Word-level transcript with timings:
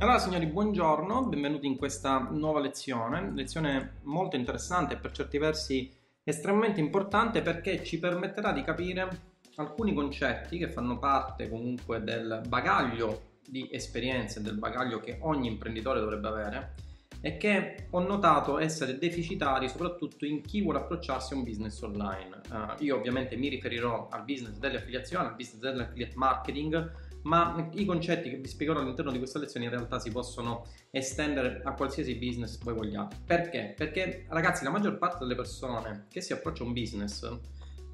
Allora 0.00 0.18
signori, 0.18 0.46
buongiorno, 0.46 1.26
benvenuti 1.26 1.66
in 1.66 1.76
questa 1.76 2.26
nuova 2.30 2.58
lezione, 2.58 3.32
lezione 3.34 3.98
molto 4.04 4.34
interessante 4.34 4.94
e 4.94 4.96
per 4.96 5.10
certi 5.10 5.36
versi 5.36 5.92
estremamente 6.24 6.80
importante 6.80 7.42
perché 7.42 7.84
ci 7.84 7.98
permetterà 7.98 8.52
di 8.52 8.62
capire 8.62 9.08
alcuni 9.56 9.92
concetti 9.92 10.56
che 10.56 10.70
fanno 10.70 10.98
parte 10.98 11.50
comunque 11.50 12.02
del 12.02 12.40
bagaglio 12.48 13.40
di 13.46 13.68
esperienze, 13.70 14.40
del 14.40 14.56
bagaglio 14.56 15.00
che 15.00 15.18
ogni 15.20 15.48
imprenditore 15.48 16.00
dovrebbe 16.00 16.28
avere 16.28 16.74
e 17.20 17.36
che 17.36 17.88
ho 17.90 18.00
notato 18.00 18.58
essere 18.58 18.96
deficitari 18.96 19.68
soprattutto 19.68 20.24
in 20.24 20.40
chi 20.40 20.62
vuole 20.62 20.78
approcciarsi 20.78 21.34
a 21.34 21.36
un 21.36 21.42
business 21.42 21.78
online. 21.82 22.40
Uh, 22.48 22.82
io 22.82 22.96
ovviamente 22.96 23.36
mi 23.36 23.48
riferirò 23.48 24.08
al 24.10 24.24
business 24.24 24.56
delle 24.56 24.78
affiliazioni, 24.78 25.26
al 25.26 25.34
business 25.34 25.60
dell'affiliate 25.60 26.16
marketing, 26.16 26.90
ma 27.22 27.68
i 27.74 27.84
concetti 27.84 28.30
che 28.30 28.36
vi 28.36 28.48
spiegherò 28.48 28.80
all'interno 28.80 29.12
di 29.12 29.18
questa 29.18 29.38
lezione 29.38 29.66
in 29.66 29.72
realtà 29.72 29.98
si 29.98 30.10
possono 30.10 30.66
estendere 30.90 31.60
a 31.64 31.74
qualsiasi 31.74 32.14
business 32.14 32.58
voi 32.62 32.74
vogliate. 32.74 33.16
Perché? 33.24 33.74
Perché 33.76 34.26
ragazzi 34.28 34.64
la 34.64 34.70
maggior 34.70 34.98
parte 34.98 35.18
delle 35.20 35.34
persone 35.34 36.06
che 36.08 36.20
si 36.20 36.32
approccia 36.32 36.62
a 36.62 36.66
un 36.66 36.72
business 36.72 37.38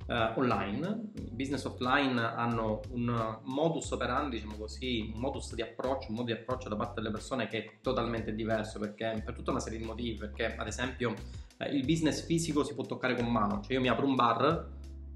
Uh, 0.09 0.38
online, 0.38 1.10
business 1.33 1.64
offline 1.64 2.16
hanno 2.20 2.80
un 2.91 3.41
modus 3.42 3.91
operandi, 3.91 4.36
diciamo 4.36 4.55
così, 4.55 5.10
un 5.12 5.19
modus 5.19 5.52
di 5.52 5.62
approccio, 5.62 6.11
un 6.11 6.14
modo 6.14 6.27
di 6.27 6.38
approccio 6.38 6.69
da 6.69 6.77
parte 6.77 7.00
delle 7.00 7.11
persone 7.11 7.48
che 7.48 7.58
è 7.58 7.70
totalmente 7.83 8.33
diverso 8.33 8.78
perché 8.78 9.20
per 9.24 9.34
tutta 9.34 9.50
una 9.50 9.58
serie 9.58 9.80
di 9.80 9.84
motivi, 9.84 10.14
perché 10.16 10.55
ad 10.55 10.69
esempio 10.69 11.12
eh, 11.58 11.74
il 11.74 11.84
business 11.84 12.24
fisico 12.24 12.62
si 12.62 12.74
può 12.74 12.84
toccare 12.84 13.16
con 13.16 13.27
mano, 13.27 13.61
cioè 13.62 13.72
io 13.72 13.80
mi 13.80 13.88
apro 13.88 14.06
un 14.06 14.14
bar, 14.14 14.69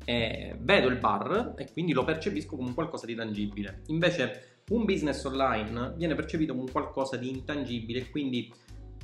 eh, 0.05 0.57
vedo 0.59 0.89
il 0.89 0.99
bar 0.99 1.55
e 1.57 1.71
quindi 1.73 1.93
lo 1.93 2.05
percepisco 2.05 2.57
come 2.57 2.75
qualcosa 2.75 3.07
di 3.07 3.15
tangibile. 3.15 3.83
Invece 3.87 4.63
un 4.71 4.85
business 4.85 5.25
online 5.25 5.95
viene 5.97 6.15
percepito 6.15 6.55
come 6.55 6.71
qualcosa 6.71 7.17
di 7.17 7.29
intangibile 7.29 8.09
quindi 8.09 8.53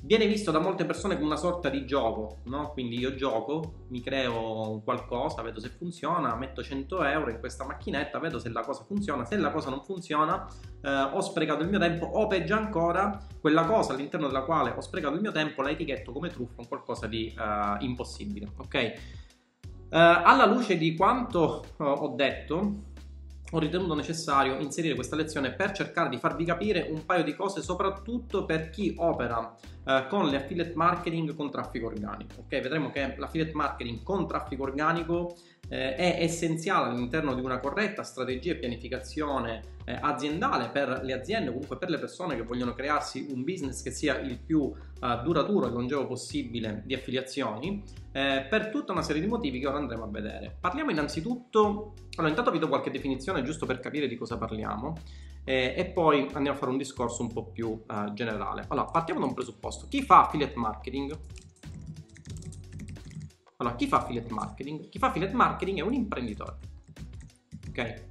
viene 0.03 0.27
visto 0.27 0.51
da 0.51 0.61
molte 0.61 0.85
persone 0.85 1.15
come 1.15 1.27
una 1.27 1.37
sorta 1.37 1.69
di 1.69 1.85
gioco, 1.85 2.39
no? 2.45 2.71
Quindi 2.73 2.99
io 2.99 3.15
gioco, 3.15 3.87
mi 3.89 4.01
creo 4.01 4.81
qualcosa, 4.85 5.43
vedo 5.43 5.59
se 5.59 5.69
funziona, 5.71 6.37
metto 6.37 6.63
100 6.63 7.03
euro 7.05 7.31
in 7.31 7.41
questa 7.41 7.65
macchinetta, 7.65 8.19
vedo 8.19 8.39
se 8.39 8.49
la 8.51 8.61
cosa 8.61 8.85
funziona, 8.85 9.25
se 9.25 9.37
la 9.37 9.51
cosa 9.51 9.71
non 9.71 9.83
funziona 9.83 10.47
eh, 10.83 10.91
ho 10.91 11.21
sprecato 11.21 11.63
il 11.63 11.69
mio 11.69 11.79
tempo 11.79 12.07
o 12.07 12.27
peggio 12.29 12.55
ancora, 12.55 13.21
quella 13.41 13.65
cosa 13.65 13.95
all'interno 13.95 14.29
della 14.29 14.43
quale 14.43 14.71
ho 14.71 14.81
sprecato 14.81 15.15
il 15.15 15.21
mio 15.21 15.33
tempo 15.33 15.63
la 15.63 15.71
etichetto 15.71 16.13
come 16.13 16.29
truffa, 16.29 16.61
un 16.61 16.69
qualcosa 16.69 17.07
di 17.07 17.35
uh, 17.37 17.83
impossibile, 17.83 18.53
ok? 18.57 19.25
Uh, 19.89 19.99
alla 20.25 20.47
luce 20.47 20.77
di 20.77 20.97
quanto 20.97 21.65
uh, 21.77 21.85
ho 21.85 22.09
detto, 22.17 22.83
ho 23.53 23.59
ritenuto 23.61 23.95
necessario 23.95 24.59
inserire 24.59 24.97
questa 24.97 25.15
lezione 25.15 25.53
per 25.53 25.71
cercare 25.71 26.09
di 26.09 26.19
farvi 26.19 26.45
capire 26.45 26.89
un 26.91 27.05
paio 27.07 27.23
di 27.23 27.37
cose, 27.37 27.63
soprattutto 27.63 28.45
per 28.45 28.71
chi 28.71 28.95
opera 28.99 29.39
uh, 29.85 30.09
con 30.09 30.27
le 30.29 30.39
affiliate 30.39 30.73
marketing 30.75 31.37
con 31.37 31.51
traffico 31.51 31.87
organico. 31.87 32.41
Ok, 32.41 32.61
vedremo 32.61 32.91
che 32.91 33.15
l'affiliate 33.17 33.53
marketing 33.55 34.03
con 34.03 34.27
traffico 34.27 34.65
organico 34.65 35.37
eh, 35.69 35.95
è 35.95 36.17
essenziale 36.21 36.91
all'interno 36.91 37.35
di 37.35 37.41
una 37.41 37.59
corretta 37.59 38.03
strategia 38.03 38.53
e 38.53 38.57
pianificazione 38.57 39.75
eh, 39.85 39.97
aziendale 40.01 40.69
per 40.69 41.01
le 41.03 41.13
aziende, 41.13 41.51
comunque 41.51 41.79
per 41.79 41.91
le 41.91 41.99
persone 41.99 42.37
che 42.37 42.43
vogliono 42.43 42.75
crearsi 42.75 43.27
un 43.31 43.45
business 43.45 43.83
che 43.83 43.91
sia 43.91 44.19
il 44.19 44.39
più 44.39 44.73
eh, 44.75 45.21
duraturo 45.23 45.67
e 45.67 45.71
longevo 45.71 46.07
possibile 46.07 46.83
di 46.85 46.95
affiliazioni, 46.95 47.83
eh, 48.13 48.47
per 48.49 48.69
tutta 48.69 48.93
una 48.93 49.03
serie 49.03 49.21
di 49.21 49.29
motivi 49.29 49.61
che 49.61 49.67
ora 49.67 49.79
andremo 49.79 50.05
a 50.05 50.09
vedere. 50.09 50.57
Parliamo 50.59 50.91
innanzitutto, 50.91 51.95
allora 52.17 52.29
intanto 52.29 52.51
vi 52.51 52.59
do 52.59 52.69
qualche 52.69 52.91
definizione 52.91 53.43
giusto 53.43 53.67
per 53.67 53.81
capire 53.81 54.09
di 54.09 54.17
cosa 54.17 54.37
parliamo. 54.37 54.97
Eh, 55.49 55.75
e 55.77 55.85
poi 55.85 56.29
andiamo 56.33 56.57
a 56.57 56.59
fare 56.59 56.73
un 56.73 56.77
discorso 56.77 57.23
un 57.23 57.33
po' 57.33 57.45
più 57.45 57.69
uh, 57.69 58.13
generale. 58.15 58.65
Allora, 58.67 58.87
partiamo 58.87 59.21
da 59.21 59.27
un 59.27 59.35
presupposto. 59.35 59.87
Chi 59.89 60.03
fa 60.03 60.27
affiliate 60.27 60.57
marketing 60.57 61.17
allora, 63.59 63.75
chi 63.75 63.87
fa 63.87 63.99
affiliate 63.99 64.33
marketing? 64.33 64.89
Chi 64.89 64.99
fa 64.99 65.09
affiliate 65.09 65.35
marketing 65.35 65.79
è 65.79 65.83
un 65.83 65.95
imprenditore. 65.95 66.57
Ok? 67.69 68.05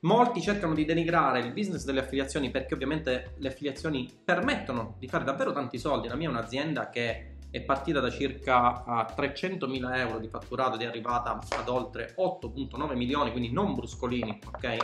Molti 0.00 0.40
cercano 0.40 0.74
di 0.74 0.84
denigrare 0.84 1.40
il 1.40 1.52
business 1.52 1.84
delle 1.84 2.00
affiliazioni 2.00 2.50
perché 2.50 2.74
ovviamente 2.74 3.34
le 3.38 3.48
affiliazioni 3.48 4.10
permettono 4.24 4.96
di 4.98 5.08
fare 5.08 5.24
davvero 5.24 5.52
tanti 5.52 5.78
soldi. 5.78 6.08
La 6.08 6.16
mia 6.16 6.28
è 6.28 6.30
un'azienda 6.30 6.88
che 6.88 7.36
è 7.50 7.60
partita 7.62 8.00
da 8.00 8.10
circa 8.10 8.84
300.000 9.14 9.96
euro 9.96 10.18
di 10.18 10.28
fatturato 10.28 10.76
ed 10.76 10.82
è 10.82 10.86
arrivata 10.86 11.38
ad 11.48 11.68
oltre 11.68 12.14
8.9 12.18 12.96
milioni, 12.96 13.30
quindi 13.30 13.52
non 13.52 13.74
bruscolini, 13.74 14.38
ok? 14.46 14.76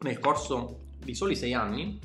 Nel 0.00 0.18
corso 0.18 0.80
di 0.98 1.14
soli 1.14 1.34
6 1.34 1.54
anni 1.54 1.98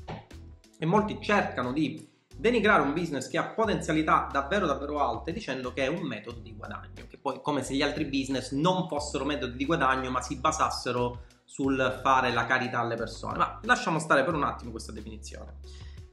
e 0.79 0.85
molti 0.85 1.18
cercano 1.19 1.74
di 1.74 2.16
denigrare 2.37 2.83
un 2.83 2.93
business 2.93 3.27
che 3.27 3.37
ha 3.37 3.47
potenzialità 3.49 4.29
davvero 4.31 4.67
davvero 4.67 4.99
alte 4.99 5.33
dicendo 5.33 5.73
che 5.73 5.83
è 5.83 5.87
un 5.87 6.01
metodo 6.01 6.39
di 6.39 6.53
guadagno, 6.53 7.07
che 7.07 7.17
poi 7.17 7.41
come 7.41 7.63
se 7.63 7.73
gli 7.73 7.81
altri 7.81 8.05
business 8.05 8.51
non 8.51 8.87
fossero 8.87 9.25
metodi 9.25 9.57
di 9.57 9.65
guadagno 9.65 10.11
ma 10.11 10.21
si 10.21 10.37
basassero 10.37 11.23
sul 11.43 11.99
fare 12.03 12.31
la 12.31 12.45
carità 12.45 12.79
alle 12.79 12.95
persone. 12.95 13.37
Ma 13.37 13.59
lasciamo 13.63 13.99
stare 13.99 14.23
per 14.23 14.35
un 14.35 14.43
attimo 14.43 14.71
questa 14.71 14.91
definizione. 14.91 15.59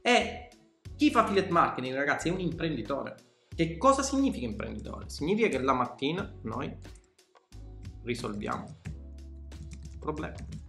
E 0.01 0.49
chi 0.95 1.11
fa 1.11 1.23
affiliate 1.23 1.51
marketing, 1.51 1.93
ragazzi, 1.93 2.29
è 2.29 2.31
un 2.31 2.39
imprenditore. 2.39 3.15
Che 3.53 3.77
cosa 3.77 4.01
significa 4.01 4.45
imprenditore? 4.45 5.09
Significa 5.09 5.47
che 5.47 5.59
la 5.59 5.73
mattina 5.73 6.29
noi 6.43 6.73
risolviamo 8.03 8.79
problemi. 9.99 10.64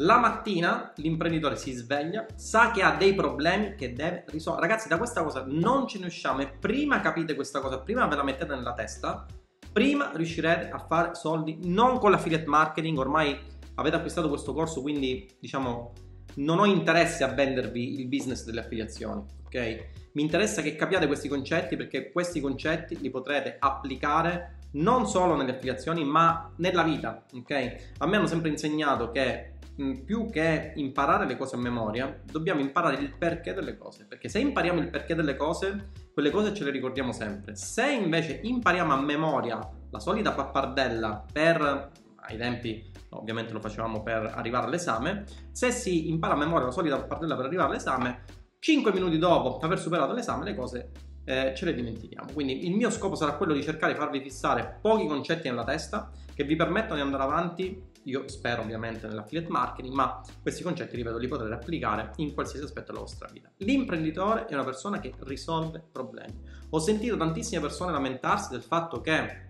La 0.00 0.18
mattina 0.18 0.92
l'imprenditore 0.96 1.56
si 1.56 1.72
sveglia, 1.72 2.26
sa 2.34 2.70
che 2.70 2.82
ha 2.82 2.94
dei 2.96 3.14
problemi 3.14 3.76
che 3.76 3.94
deve 3.94 4.24
risolvere. 4.28 4.66
Ragazzi, 4.66 4.88
da 4.88 4.98
questa 4.98 5.22
cosa 5.22 5.44
non 5.48 5.86
ce 5.86 5.98
ne 5.98 6.06
usciamo 6.06 6.42
e 6.42 6.48
prima 6.48 7.00
capite 7.00 7.34
questa 7.34 7.60
cosa, 7.60 7.80
prima 7.80 8.06
ve 8.06 8.14
la 8.14 8.22
mettete 8.22 8.54
nella 8.54 8.74
testa, 8.74 9.24
prima 9.72 10.10
riuscirete 10.14 10.68
a 10.68 10.78
fare 10.78 11.14
soldi 11.14 11.60
non 11.64 11.98
con 11.98 12.10
l'affiliate 12.10 12.46
marketing, 12.46 12.98
ormai 12.98 13.38
avete 13.76 13.96
acquistato 13.96 14.28
questo 14.28 14.52
corso, 14.52 14.82
quindi 14.82 15.34
diciamo 15.40 15.92
non 16.34 16.58
ho 16.58 16.66
interesse 16.66 17.24
a 17.24 17.28
vendervi 17.28 17.98
il 17.98 18.06
business 18.06 18.44
delle 18.44 18.60
affiliazioni, 18.60 19.24
ok? 19.46 19.88
Mi 20.12 20.22
interessa 20.22 20.60
che 20.60 20.76
capiate 20.76 21.06
questi 21.06 21.28
concetti 21.28 21.74
perché 21.76 22.12
questi 22.12 22.40
concetti 22.40 23.00
li 23.00 23.08
potrete 23.08 23.56
applicare 23.58 24.58
non 24.72 25.06
solo 25.06 25.36
nelle 25.36 25.52
affiliazioni, 25.52 26.04
ma 26.04 26.52
nella 26.56 26.82
vita, 26.82 27.24
ok? 27.32 27.76
A 27.98 28.06
me 28.06 28.16
hanno 28.16 28.26
sempre 28.26 28.50
insegnato 28.50 29.10
che 29.10 29.55
più 30.04 30.30
che 30.30 30.72
imparare 30.76 31.26
le 31.26 31.36
cose 31.36 31.56
a 31.56 31.58
memoria, 31.58 32.22
dobbiamo 32.24 32.60
imparare 32.60 32.96
il 32.96 33.14
perché 33.16 33.52
delle 33.52 33.76
cose. 33.76 34.06
Perché 34.08 34.28
se 34.28 34.38
impariamo 34.38 34.80
il 34.80 34.88
perché 34.88 35.14
delle 35.14 35.36
cose, 35.36 35.90
quelle 36.12 36.30
cose 36.30 36.54
ce 36.54 36.64
le 36.64 36.70
ricordiamo 36.70 37.12
sempre. 37.12 37.56
Se 37.56 37.90
invece 37.90 38.40
impariamo 38.42 38.92
a 38.92 39.00
memoria 39.00 39.58
la 39.90 39.98
solita 39.98 40.32
pappardella 40.32 41.24
per 41.32 41.90
ai 42.28 42.36
tempi 42.36 42.90
ovviamente 43.10 43.52
lo 43.52 43.60
facevamo 43.60 44.02
per 44.02 44.32
arrivare 44.34 44.66
all'esame, 44.66 45.24
se 45.52 45.70
si 45.70 46.08
impara 46.08 46.34
a 46.34 46.36
memoria 46.36 46.66
la 46.66 46.72
solita 46.72 46.96
pappardella 46.96 47.36
per 47.36 47.46
arrivare 47.46 47.70
all'esame, 47.70 48.24
5 48.58 48.92
minuti 48.92 49.18
dopo 49.18 49.58
aver 49.58 49.78
superato 49.78 50.12
l'esame 50.12 50.44
le 50.44 50.54
cose 50.54 50.90
eh, 51.24 51.52
ce 51.54 51.64
le 51.64 51.74
dimentichiamo. 51.74 52.32
Quindi 52.32 52.66
il 52.66 52.74
mio 52.74 52.90
scopo 52.90 53.14
sarà 53.14 53.36
quello 53.36 53.52
di 53.52 53.62
cercare 53.62 53.92
di 53.92 53.98
farvi 53.98 54.20
fissare 54.20 54.78
pochi 54.80 55.06
concetti 55.06 55.48
nella 55.48 55.64
testa 55.64 56.10
che 56.34 56.44
vi 56.44 56.56
permettano 56.56 56.94
di 56.94 57.00
andare 57.00 57.22
avanti 57.22 57.82
io 58.06 58.28
spero 58.28 58.62
ovviamente 58.62 59.06
nell'affiliate 59.06 59.48
marketing, 59.50 59.92
ma 59.94 60.20
questi 60.40 60.62
concetti, 60.62 60.96
ripeto, 60.96 61.18
li 61.18 61.28
potrete 61.28 61.54
applicare 61.54 62.12
in 62.16 62.34
qualsiasi 62.34 62.64
aspetto 62.64 62.92
della 62.92 63.00
vostra 63.00 63.28
vita. 63.32 63.50
L'imprenditore 63.58 64.46
è 64.46 64.54
una 64.54 64.64
persona 64.64 64.98
che 65.00 65.12
risolve 65.20 65.82
problemi. 65.90 66.40
Ho 66.70 66.78
sentito 66.78 67.16
tantissime 67.16 67.60
persone 67.60 67.92
lamentarsi 67.92 68.50
del 68.50 68.62
fatto 68.62 69.00
che 69.00 69.44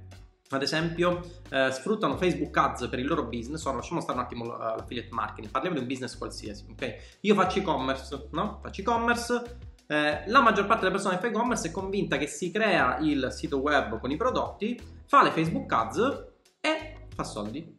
ad 0.48 0.62
esempio 0.62 1.20
eh, 1.50 1.70
sfruttano 1.72 2.16
Facebook 2.16 2.56
Ads 2.56 2.88
per 2.88 3.00
il 3.00 3.06
loro 3.06 3.24
business 3.26 3.64
ora 3.64 3.78
lasciamo 3.78 4.00
stare 4.00 4.18
un 4.18 4.24
attimo 4.24 4.44
l'affiliate 4.44 5.08
marketing 5.10 5.50
parliamo 5.50 5.76
di 5.76 5.82
un 5.82 5.88
business 5.88 6.16
qualsiasi 6.16 6.66
ok 6.70 7.18
io 7.22 7.34
faccio 7.34 7.58
e-commerce 7.58 8.28
no? 8.30 8.60
faccio 8.62 8.80
e-commerce 8.82 9.58
eh, 9.88 10.22
la 10.26 10.40
maggior 10.40 10.66
parte 10.66 10.82
delle 10.82 10.92
persone 10.92 11.16
che 11.16 11.20
fa 11.22 11.26
e-commerce 11.26 11.66
è 11.66 11.70
convinta 11.72 12.16
che 12.16 12.28
si 12.28 12.52
crea 12.52 12.98
il 12.98 13.26
sito 13.32 13.58
web 13.58 13.98
con 13.98 14.12
i 14.12 14.16
prodotti 14.16 14.80
fa 15.06 15.24
le 15.24 15.32
Facebook 15.32 15.72
Ads 15.72 16.26
e 16.60 17.06
fa 17.12 17.24
soldi 17.24 17.75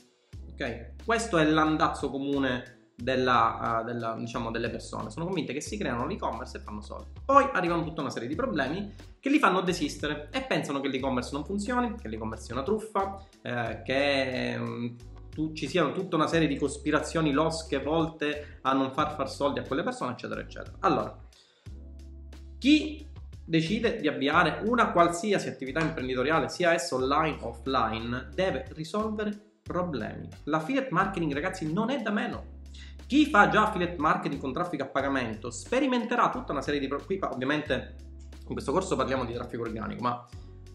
ok? 0.59 1.03
Questo 1.05 1.37
è 1.37 1.45
l'andazzo 1.45 2.09
comune 2.09 2.75
della, 2.95 3.81
uh, 3.81 3.85
della, 3.85 4.15
diciamo, 4.17 4.49
delle 4.49 4.69
persone. 4.69 5.11
Sono 5.11 5.25
convinte 5.25 5.53
che 5.53 5.61
si 5.61 5.77
creano 5.77 6.07
l'e-commerce 6.07 6.57
e 6.57 6.59
fanno 6.61 6.81
soldi. 6.81 7.11
Poi 7.23 7.47
arrivano 7.53 7.83
tutta 7.83 8.01
una 8.01 8.09
serie 8.09 8.27
di 8.27 8.35
problemi 8.35 8.91
che 9.19 9.29
li 9.29 9.37
fanno 9.37 9.61
desistere 9.61 10.29
e 10.31 10.41
pensano 10.41 10.79
che 10.79 10.87
l'e-commerce 10.87 11.29
non 11.33 11.45
funzioni, 11.45 11.95
che 11.95 12.07
l'e-commerce 12.07 12.45
sia 12.45 12.55
una 12.55 12.63
truffa, 12.63 13.23
eh, 13.41 13.81
che 13.83 14.55
um, 14.59 14.95
tu, 15.29 15.53
ci 15.53 15.67
siano 15.67 15.91
tutta 15.91 16.15
una 16.15 16.27
serie 16.27 16.47
di 16.47 16.57
cospirazioni 16.57 17.31
losche 17.31 17.79
volte 17.79 18.59
a 18.61 18.73
non 18.73 18.91
far 18.91 19.13
far 19.13 19.29
soldi 19.29 19.59
a 19.59 19.63
quelle 19.63 19.83
persone, 19.83 20.13
eccetera, 20.13 20.41
eccetera. 20.41 20.75
Allora, 20.79 21.15
chi 22.57 23.07
decide 23.45 23.97
di 23.97 24.07
avviare 24.07 24.61
una 24.65 24.91
qualsiasi 24.91 25.47
attività 25.47 25.79
imprenditoriale, 25.79 26.49
sia 26.49 26.73
essa 26.73 26.95
online 26.95 27.37
o 27.41 27.49
offline, 27.49 28.29
deve 28.33 28.65
risolvere 28.71 29.46
problemi. 29.67 30.27
L'affiliate 30.45 30.89
marketing, 30.91 31.33
ragazzi, 31.33 31.71
non 31.71 31.89
è 31.91 32.01
da 32.01 32.11
meno. 32.11 32.55
Chi 33.05 33.25
fa 33.27 33.49
già 33.49 33.67
affiliate 33.67 33.97
marketing 33.97 34.41
con 34.41 34.51
traffico 34.51 34.83
a 34.83 34.87
pagamento 34.87 35.49
sperimenterà 35.51 36.29
tutta 36.29 36.51
una 36.51 36.61
serie 36.61 36.79
di... 36.79 36.87
Qui 36.87 37.19
ovviamente 37.21 37.95
in 38.47 38.53
questo 38.53 38.71
corso 38.71 38.95
parliamo 38.95 39.25
di 39.25 39.33
traffico 39.33 39.63
organico, 39.63 40.01
ma 40.01 40.25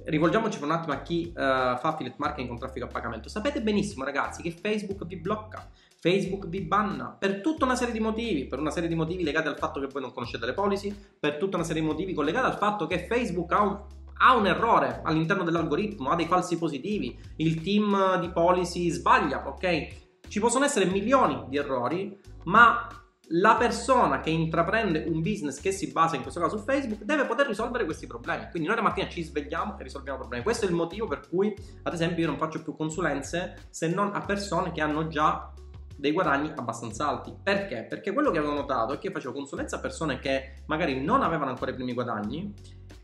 rivolgiamoci 0.04 0.58
per 0.58 0.68
un 0.68 0.74
attimo 0.74 0.94
a 0.94 1.00
chi 1.00 1.28
uh, 1.28 1.34
fa 1.34 1.80
affiliate 1.82 2.16
marketing 2.18 2.48
con 2.48 2.58
traffico 2.58 2.86
a 2.86 2.88
pagamento. 2.88 3.28
Sapete 3.28 3.62
benissimo 3.62 4.04
ragazzi 4.04 4.42
che 4.42 4.50
Facebook 4.50 5.06
vi 5.06 5.16
blocca, 5.16 5.68
Facebook 5.98 6.48
vi 6.48 6.62
banna 6.62 7.14
per 7.18 7.40
tutta 7.40 7.64
una 7.64 7.76
serie 7.76 7.92
di 7.92 8.00
motivi, 8.00 8.46
per 8.46 8.58
una 8.58 8.70
serie 8.70 8.88
di 8.88 8.94
motivi 8.94 9.22
legati 9.22 9.48
al 9.48 9.58
fatto 9.58 9.80
che 9.80 9.86
voi 9.86 10.02
non 10.02 10.12
conoscete 10.12 10.44
le 10.46 10.54
policy, 10.54 10.94
per 11.18 11.36
tutta 11.36 11.56
una 11.56 11.64
serie 11.64 11.80
di 11.82 11.86
motivi 11.86 12.12
collegati 12.12 12.46
al 12.46 12.56
fatto 12.56 12.86
che 12.86 13.06
Facebook 13.06 13.52
ha 13.52 13.62
un, 13.62 13.80
ha 14.24 14.36
un 14.36 14.46
errore 14.46 15.00
all'interno 15.02 15.42
dell'algoritmo, 15.42 16.10
ha 16.10 16.14
dei 16.14 16.26
falsi 16.26 16.56
positivi, 16.56 17.18
il 17.36 17.60
team 17.60 18.20
di 18.20 18.30
policy 18.30 18.88
sbaglia, 18.88 19.46
ok? 19.46 19.88
Ci 20.28 20.40
possono 20.40 20.64
essere 20.64 20.86
milioni 20.86 21.44
di 21.48 21.56
errori, 21.56 22.16
ma 22.44 22.86
la 23.34 23.56
persona 23.56 24.20
che 24.20 24.30
intraprende 24.30 25.06
un 25.08 25.22
business 25.22 25.60
che 25.60 25.72
si 25.72 25.90
basa 25.90 26.16
in 26.16 26.22
questo 26.22 26.40
caso 26.40 26.58
su 26.58 26.64
Facebook 26.64 27.02
deve 27.02 27.24
poter 27.24 27.46
risolvere 27.46 27.84
questi 27.84 28.06
problemi. 28.06 28.46
Quindi 28.50 28.68
noi 28.68 28.76
la 28.76 28.82
mattina 28.82 29.08
ci 29.08 29.22
svegliamo 29.22 29.76
e 29.78 29.82
risolviamo 29.82 30.18
problemi. 30.18 30.44
Questo 30.44 30.66
è 30.66 30.68
il 30.68 30.74
motivo 30.74 31.06
per 31.08 31.28
cui, 31.28 31.54
ad 31.82 31.92
esempio, 31.92 32.22
io 32.22 32.28
non 32.28 32.38
faccio 32.38 32.62
più 32.62 32.76
consulenze 32.76 33.66
se 33.70 33.88
non 33.88 34.10
a 34.14 34.20
persone 34.20 34.70
che 34.70 34.80
hanno 34.80 35.08
già 35.08 35.52
dei 35.96 36.12
guadagni 36.12 36.52
abbastanza 36.54 37.08
alti. 37.08 37.34
Perché? 37.40 37.86
Perché 37.88 38.12
quello 38.12 38.30
che 38.30 38.38
avevo 38.38 38.54
notato 38.54 38.92
è 38.92 38.98
che 38.98 39.10
facevo 39.10 39.32
consulenza 39.32 39.76
a 39.76 39.78
persone 39.78 40.18
che 40.18 40.62
magari 40.66 41.00
non 41.00 41.22
avevano 41.22 41.50
ancora 41.50 41.70
i 41.70 41.74
primi 41.74 41.94
guadagni 41.94 42.52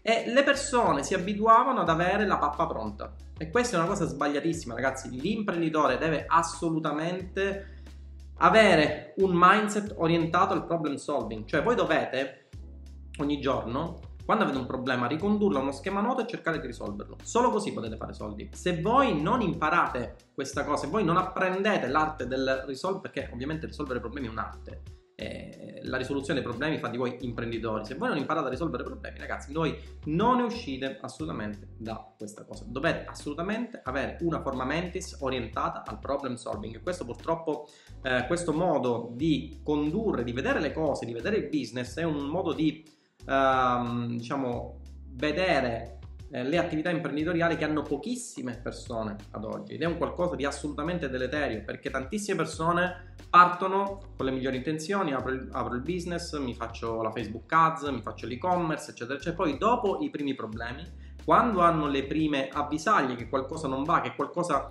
e 0.08 0.24
le 0.32 0.42
persone 0.42 1.02
si 1.02 1.12
abituavano 1.12 1.80
ad 1.80 1.90
avere 1.90 2.26
la 2.26 2.38
pappa 2.38 2.66
pronta. 2.66 3.12
E 3.36 3.50
questa 3.50 3.76
è 3.76 3.78
una 3.78 3.88
cosa 3.88 4.06
sbagliatissima, 4.06 4.72
ragazzi. 4.72 5.10
L'imprenditore 5.10 5.98
deve 5.98 6.24
assolutamente 6.26 7.82
avere 8.38 9.12
un 9.18 9.32
mindset 9.34 9.96
orientato 9.98 10.54
al 10.54 10.64
problem 10.64 10.94
solving, 10.94 11.44
cioè 11.44 11.62
voi 11.62 11.74
dovete 11.74 12.48
ogni 13.18 13.38
giorno 13.38 14.00
quando 14.24 14.44
avete 14.44 14.58
un 14.58 14.66
problema, 14.66 15.06
ricondurlo 15.06 15.58
a 15.58 15.62
uno 15.62 15.72
schema 15.72 16.00
noto 16.00 16.22
e 16.22 16.26
cercare 16.26 16.58
di 16.58 16.66
risolverlo. 16.66 17.16
Solo 17.22 17.50
così 17.50 17.74
potete 17.74 17.96
fare 17.96 18.14
soldi. 18.14 18.48
Se 18.54 18.80
voi 18.80 19.20
non 19.20 19.42
imparate 19.42 20.16
questa 20.32 20.64
cosa, 20.64 20.84
se 20.84 20.90
voi 20.90 21.04
non 21.04 21.18
apprendete 21.18 21.86
l'arte 21.86 22.26
del 22.26 22.64
risolvere, 22.66 23.10
perché 23.10 23.30
ovviamente 23.32 23.66
risolvere 23.66 24.00
problemi 24.00 24.28
è 24.28 24.30
un'arte, 24.30 24.82
eh, 25.20 25.80
la 25.82 25.96
risoluzione 25.96 26.38
dei 26.38 26.48
problemi 26.48 26.78
fa 26.78 26.86
di 26.86 26.96
voi 26.96 27.16
imprenditori. 27.22 27.84
Se 27.84 27.96
voi 27.96 28.08
non 28.08 28.18
imparate 28.18 28.46
a 28.46 28.50
risolvere 28.50 28.84
problemi, 28.84 29.18
ragazzi, 29.18 29.52
voi 29.52 29.76
non 30.04 30.36
ne 30.36 30.44
uscite 30.44 30.98
assolutamente 31.00 31.70
da 31.76 32.14
questa 32.16 32.44
cosa. 32.44 32.64
Dovete 32.68 33.04
assolutamente 33.04 33.80
avere 33.82 34.18
una 34.20 34.40
forma 34.40 34.64
mentis 34.64 35.16
orientata 35.18 35.82
al 35.84 35.98
problem 35.98 36.36
solving. 36.36 36.80
Questo 36.80 37.04
purtroppo, 37.04 37.66
eh, 38.02 38.26
questo 38.28 38.52
modo 38.52 39.10
di 39.12 39.58
condurre, 39.64 40.22
di 40.22 40.32
vedere 40.32 40.60
le 40.60 40.70
cose, 40.72 41.04
di 41.04 41.12
vedere 41.12 41.38
il 41.38 41.48
business 41.48 41.98
è 41.98 42.04
un 42.04 42.26
modo 42.26 42.52
di 42.52 42.88
ehm, 43.26 44.16
diciamo, 44.16 44.82
vedere 45.14 45.98
eh, 46.30 46.44
le 46.44 46.58
attività 46.58 46.90
imprenditoriali 46.90 47.56
che 47.56 47.64
hanno 47.64 47.82
pochissime 47.82 48.56
persone 48.56 49.16
ad 49.32 49.44
oggi 49.44 49.74
ed 49.74 49.82
è 49.82 49.86
un 49.86 49.96
qualcosa 49.96 50.36
di 50.36 50.44
assolutamente 50.44 51.10
deleterio 51.10 51.64
perché 51.64 51.90
tantissime 51.90 52.36
persone 52.36 53.07
partono 53.30 54.00
con 54.16 54.26
le 54.26 54.32
migliori 54.32 54.56
intenzioni, 54.56 55.12
apro 55.12 55.32
il, 55.32 55.48
apro 55.52 55.74
il 55.74 55.82
business, 55.82 56.38
mi 56.38 56.54
faccio 56.54 57.02
la 57.02 57.10
Facebook 57.10 57.52
Ads, 57.52 57.82
mi 57.88 58.02
faccio 58.02 58.26
l'e-commerce, 58.26 58.90
eccetera, 58.90 59.18
eccetera. 59.18 59.44
Poi 59.44 59.58
dopo 59.58 59.98
i 60.00 60.10
primi 60.10 60.34
problemi, 60.34 60.84
quando 61.24 61.60
hanno 61.60 61.88
le 61.88 62.04
prime 62.04 62.48
avvisaglie 62.48 63.14
che 63.14 63.28
qualcosa 63.28 63.68
non 63.68 63.84
va, 63.84 64.00
che 64.00 64.14
qualcosa 64.14 64.70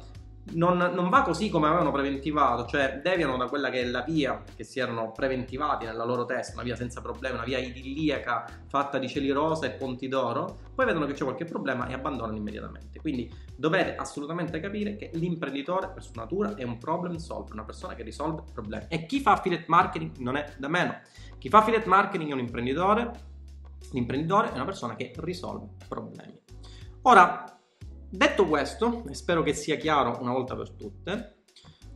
non, 0.53 0.77
non, 0.77 1.09
va 1.09 1.21
così 1.23 1.49
come 1.49 1.67
avevano 1.67 1.91
preventivato, 1.91 2.65
cioè 2.65 2.99
deviano 3.03 3.37
da 3.37 3.47
quella 3.47 3.69
che 3.69 3.81
è 3.81 3.85
la 3.85 4.01
via 4.01 4.43
che 4.55 4.63
si 4.63 4.79
erano 4.79 5.11
preventivati 5.11 5.85
nella 5.85 6.05
loro 6.05 6.25
testa, 6.25 6.53
una 6.53 6.63
via 6.63 6.75
senza 6.75 7.01
problemi, 7.01 7.35
una 7.35 7.45
via 7.45 7.57
idilliaca 7.57 8.45
fatta 8.67 8.97
di 8.97 9.07
cieli 9.07 9.31
rosa 9.31 9.65
e 9.65 9.71
ponti 9.71 10.07
d'oro, 10.07 10.59
poi 10.73 10.85
vedono 10.85 11.05
che 11.05 11.13
c'è 11.13 11.23
qualche 11.23 11.45
problema 11.45 11.87
e 11.87 11.93
abbandonano 11.93 12.37
immediatamente. 12.37 12.99
Quindi 12.99 13.31
dovete 13.55 13.95
assolutamente 13.95 14.59
capire 14.59 14.95
che 14.95 15.09
l'imprenditore 15.13 15.89
per 15.89 16.03
sua 16.03 16.21
natura 16.21 16.55
è 16.55 16.63
un 16.63 16.77
problem 16.77 17.17
solver, 17.17 17.53
una 17.53 17.63
persona 17.63 17.95
che 17.95 18.03
risolve 18.03 18.43
problemi. 18.53 18.85
E 18.89 19.05
chi 19.05 19.19
fa 19.19 19.33
affiliate 19.33 19.65
marketing 19.67 20.17
non 20.17 20.35
è 20.35 20.53
da 20.57 20.67
meno. 20.67 20.99
Chi 21.37 21.49
fa 21.49 21.59
affiliate 21.59 21.87
marketing 21.87 22.29
è 22.29 22.33
un 22.33 22.39
imprenditore, 22.39 23.11
l'imprenditore 23.91 24.51
è 24.51 24.53
una 24.53 24.65
persona 24.65 24.95
che 24.95 25.13
risolve 25.17 25.67
problemi. 25.87 26.39
Ora, 27.03 27.56
Detto 28.09 28.45
questo, 28.45 29.05
e 29.09 29.13
spero 29.13 29.43
che 29.43 29.53
sia 29.53 29.75
chiaro 29.75 30.17
una 30.21 30.31
volta 30.31 30.55
per 30.55 30.71
tutte, 30.71 31.43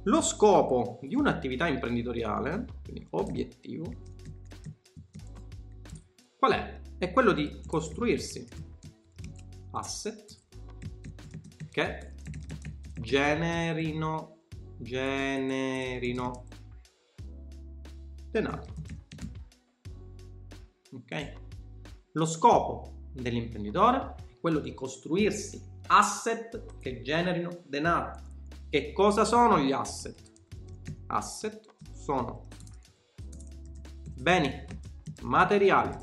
lo 0.03 0.21
scopo 0.21 0.99
di 1.03 1.15
un'attività 1.15 1.67
imprenditoriale, 1.67 2.65
quindi 2.83 3.07
obiettivo, 3.11 3.93
qual 6.37 6.51
è? 6.51 6.81
È 6.97 7.13
quello 7.13 7.31
di 7.31 7.61
costruirsi 7.65 8.47
asset 9.71 10.39
che 11.69 12.13
generino, 12.99 14.41
generino 14.77 16.43
denaro. 18.29 18.65
Ok? 20.93 21.33
Lo 22.13 22.25
scopo 22.25 23.05
dell'imprenditore 23.13 24.15
è 24.27 24.39
quello 24.39 24.59
di 24.59 24.73
costruirsi 24.73 25.70
asset 25.91 26.77
che 26.79 27.01
generino 27.01 27.63
denaro. 27.65 28.29
Che 28.69 28.93
cosa 28.93 29.25
sono 29.25 29.59
gli 29.59 29.73
asset? 29.73 30.21
Asset 31.07 31.67
sono 31.91 32.47
beni 34.15 34.65
materiali, 35.23 35.93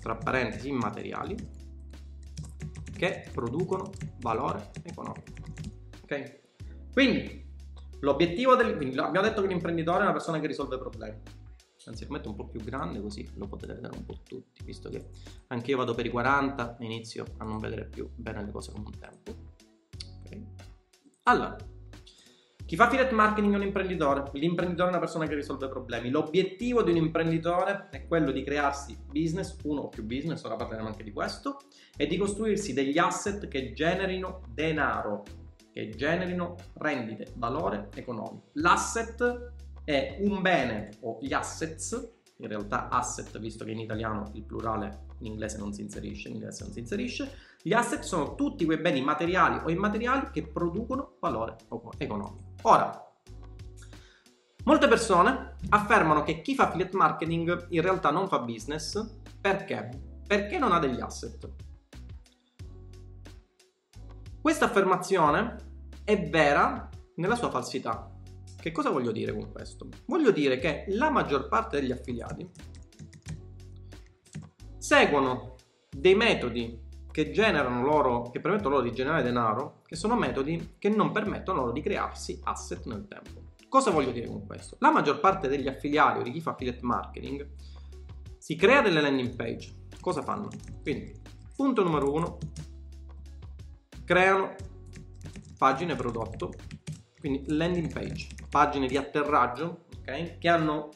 tra 0.00 0.16
parentesi 0.16 0.68
immateriali, 0.68 1.36
che 2.96 3.28
producono 3.32 3.90
valore 4.18 4.70
economico. 4.82 5.32
Ok? 6.02 6.40
Quindi, 6.92 7.46
l'obiettivo 8.00 8.56
del... 8.56 8.76
Quindi 8.76 8.98
abbiamo 8.98 9.26
detto 9.26 9.42
che 9.42 9.48
l'imprenditore 9.48 9.98
è 9.98 10.02
una 10.02 10.12
persona 10.12 10.40
che 10.40 10.46
risolve 10.48 10.78
problemi 10.78 11.22
anzi 11.90 12.04
lo 12.04 12.12
metto 12.12 12.30
un 12.30 12.36
po' 12.36 12.46
più 12.46 12.60
grande 12.62 13.00
così 13.00 13.28
lo 13.34 13.46
potete 13.46 13.74
vedere 13.74 13.96
un 13.96 14.04
po' 14.04 14.20
tutti, 14.22 14.64
visto 14.64 14.88
che 14.88 15.08
anche 15.48 15.70
io 15.70 15.76
vado 15.76 15.94
per 15.94 16.06
i 16.06 16.10
40 16.10 16.76
e 16.78 16.84
inizio 16.84 17.24
a 17.38 17.44
non 17.44 17.58
vedere 17.58 17.86
più 17.86 18.08
bene 18.14 18.44
le 18.44 18.50
cose 18.50 18.72
come 18.72 18.86
un 18.86 18.98
tempo. 18.98 19.34
Okay. 20.24 20.46
Allora, 21.24 21.56
chi 22.66 22.74
fa 22.74 22.86
affiliate 22.86 23.14
marketing 23.14 23.52
è 23.52 23.56
un 23.56 23.62
imprenditore, 23.62 24.24
l'imprenditore 24.32 24.88
è 24.88 24.90
una 24.90 24.98
persona 24.98 25.28
che 25.28 25.36
risolve 25.36 25.68
problemi. 25.68 26.10
L'obiettivo 26.10 26.82
di 26.82 26.90
un 26.90 26.96
imprenditore 26.96 27.88
è 27.90 28.08
quello 28.08 28.32
di 28.32 28.42
crearsi 28.42 28.98
business, 29.06 29.56
uno 29.62 29.82
o 29.82 29.88
più 29.88 30.02
business, 30.02 30.42
ora 30.42 30.56
parleremo 30.56 30.88
anche 30.88 31.04
di 31.04 31.12
questo, 31.12 31.58
e 31.96 32.08
di 32.08 32.16
costruirsi 32.16 32.72
degli 32.72 32.98
asset 32.98 33.46
che 33.46 33.72
generino 33.72 34.42
denaro, 34.48 35.22
che 35.70 35.90
generino 35.90 36.56
rendite, 36.78 37.34
valore 37.36 37.88
economico. 37.94 38.48
L'asset 38.54 39.52
è 39.86 40.16
un 40.18 40.42
bene 40.42 40.90
o 41.02 41.18
gli 41.20 41.32
assets, 41.32 42.14
in 42.38 42.48
realtà 42.48 42.88
asset 42.88 43.38
visto 43.38 43.64
che 43.64 43.70
in 43.70 43.78
italiano 43.78 44.32
il 44.34 44.42
plurale 44.42 45.04
in 45.20 45.26
inglese 45.26 45.58
non 45.58 45.72
si 45.72 45.80
inserisce, 45.80 46.26
in 46.26 46.34
inglese 46.34 46.64
non 46.64 46.72
si 46.72 46.80
inserisce, 46.80 47.30
gli 47.62 47.72
asset 47.72 48.02
sono 48.02 48.34
tutti 48.34 48.64
quei 48.64 48.78
beni 48.78 49.00
materiali 49.00 49.60
o 49.64 49.70
immateriali 49.70 50.30
che 50.32 50.48
producono 50.48 51.14
valore 51.20 51.54
economico. 51.98 52.54
Ora, 52.62 53.00
molte 54.64 54.88
persone 54.88 55.54
affermano 55.68 56.24
che 56.24 56.42
chi 56.42 56.56
fa 56.56 56.66
affiliate 56.66 56.96
marketing 56.96 57.66
in 57.70 57.80
realtà 57.80 58.10
non 58.10 58.26
fa 58.26 58.40
business 58.40 59.20
perché? 59.40 59.88
Perché 60.26 60.58
non 60.58 60.72
ha 60.72 60.80
degli 60.80 61.00
asset. 61.00 61.48
Questa 64.40 64.64
affermazione 64.64 65.56
è 66.02 66.28
vera 66.28 66.88
nella 67.14 67.36
sua 67.36 67.50
falsità. 67.50 68.10
Che 68.66 68.72
cosa 68.72 68.90
voglio 68.90 69.12
dire 69.12 69.32
con 69.32 69.52
questo? 69.52 69.86
Voglio 70.06 70.32
dire 70.32 70.58
che 70.58 70.86
la 70.88 71.08
maggior 71.08 71.46
parte 71.46 71.78
degli 71.78 71.92
affiliati 71.92 72.50
seguono 74.76 75.54
dei 75.88 76.16
metodi 76.16 76.76
che 77.12 77.30
generano 77.30 77.84
loro, 77.84 78.22
che 78.22 78.40
permettono 78.40 78.70
loro 78.70 78.82
di 78.82 78.92
generare 78.92 79.22
denaro, 79.22 79.82
che 79.86 79.94
sono 79.94 80.16
metodi 80.16 80.74
che 80.80 80.88
non 80.88 81.12
permettono 81.12 81.60
loro 81.60 81.70
di 81.70 81.80
crearsi 81.80 82.40
asset 82.42 82.86
nel 82.86 83.06
tempo. 83.06 83.52
Cosa 83.68 83.92
voglio 83.92 84.10
dire 84.10 84.26
con 84.26 84.44
questo? 84.44 84.74
La 84.80 84.90
maggior 84.90 85.20
parte 85.20 85.46
degli 85.46 85.68
affiliati 85.68 86.18
o 86.18 86.22
di 86.24 86.32
chi 86.32 86.40
fa 86.40 86.50
affiliate 86.50 86.82
marketing 86.82 87.48
si 88.36 88.56
crea 88.56 88.82
delle 88.82 89.00
landing 89.00 89.36
page. 89.36 89.86
Cosa 90.00 90.22
fanno? 90.22 90.48
Quindi, 90.82 91.12
punto 91.54 91.84
numero 91.84 92.12
uno, 92.12 92.38
creano 94.04 94.56
pagine 95.56 95.94
prodotto 95.94 96.50
quindi 97.26 97.44
landing 97.48 97.92
page, 97.92 98.28
pagine 98.48 98.86
di 98.86 98.96
atterraggio, 98.96 99.86
ok? 100.00 100.38
Che 100.38 100.48
hanno 100.48 100.90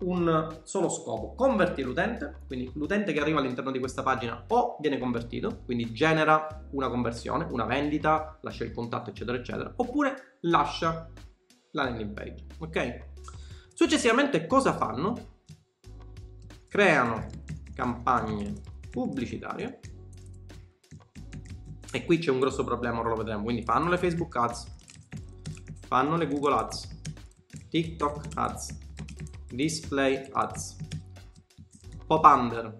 un 0.00 0.60
solo 0.64 0.88
scopo, 0.88 1.34
convertire 1.34 1.86
l'utente, 1.86 2.40
quindi 2.46 2.70
l'utente 2.74 3.12
che 3.12 3.20
arriva 3.20 3.38
all'interno 3.38 3.70
di 3.70 3.78
questa 3.78 4.02
pagina 4.02 4.44
o 4.48 4.76
viene 4.80 4.98
convertito, 4.98 5.62
quindi 5.64 5.92
genera 5.92 6.66
una 6.72 6.88
conversione, 6.88 7.46
una 7.50 7.64
vendita, 7.64 8.38
lascia 8.42 8.64
il 8.64 8.72
contatto, 8.72 9.10
eccetera, 9.10 9.36
eccetera, 9.36 9.72
oppure 9.76 10.38
lascia 10.42 11.10
la 11.70 11.84
landing 11.84 12.12
page, 12.12 12.46
ok? 12.58 13.12
Successivamente 13.72 14.46
cosa 14.46 14.74
fanno? 14.74 15.32
Creano 16.68 17.26
campagne 17.74 18.52
pubblicitarie 18.90 19.80
e 21.90 22.04
qui 22.04 22.18
c'è 22.18 22.30
un 22.30 22.40
grosso 22.40 22.64
problema, 22.64 22.98
ora 22.98 23.10
lo 23.10 23.16
vedremo. 23.16 23.44
Quindi 23.44 23.62
fanno 23.62 23.88
le 23.88 23.98
Facebook 23.98 24.34
Ads, 24.36 24.76
fanno 25.86 26.16
le 26.16 26.26
Google 26.26 26.54
Ads, 26.54 26.93
TikTok 27.74 28.26
Ads, 28.36 28.78
Display 29.50 30.28
Ads, 30.30 30.76
Pop 32.06 32.24
Under. 32.24 32.78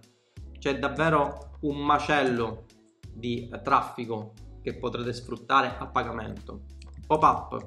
C'è 0.57 0.79
davvero 0.79 1.57
un 1.63 1.85
macello 1.85 2.67
di 3.13 3.51
traffico 3.65 4.35
che 4.63 4.77
potrete 4.77 5.13
sfruttare 5.13 5.75
a 5.77 5.89
pagamento. 5.89 6.67
Pop-up. 7.09 7.67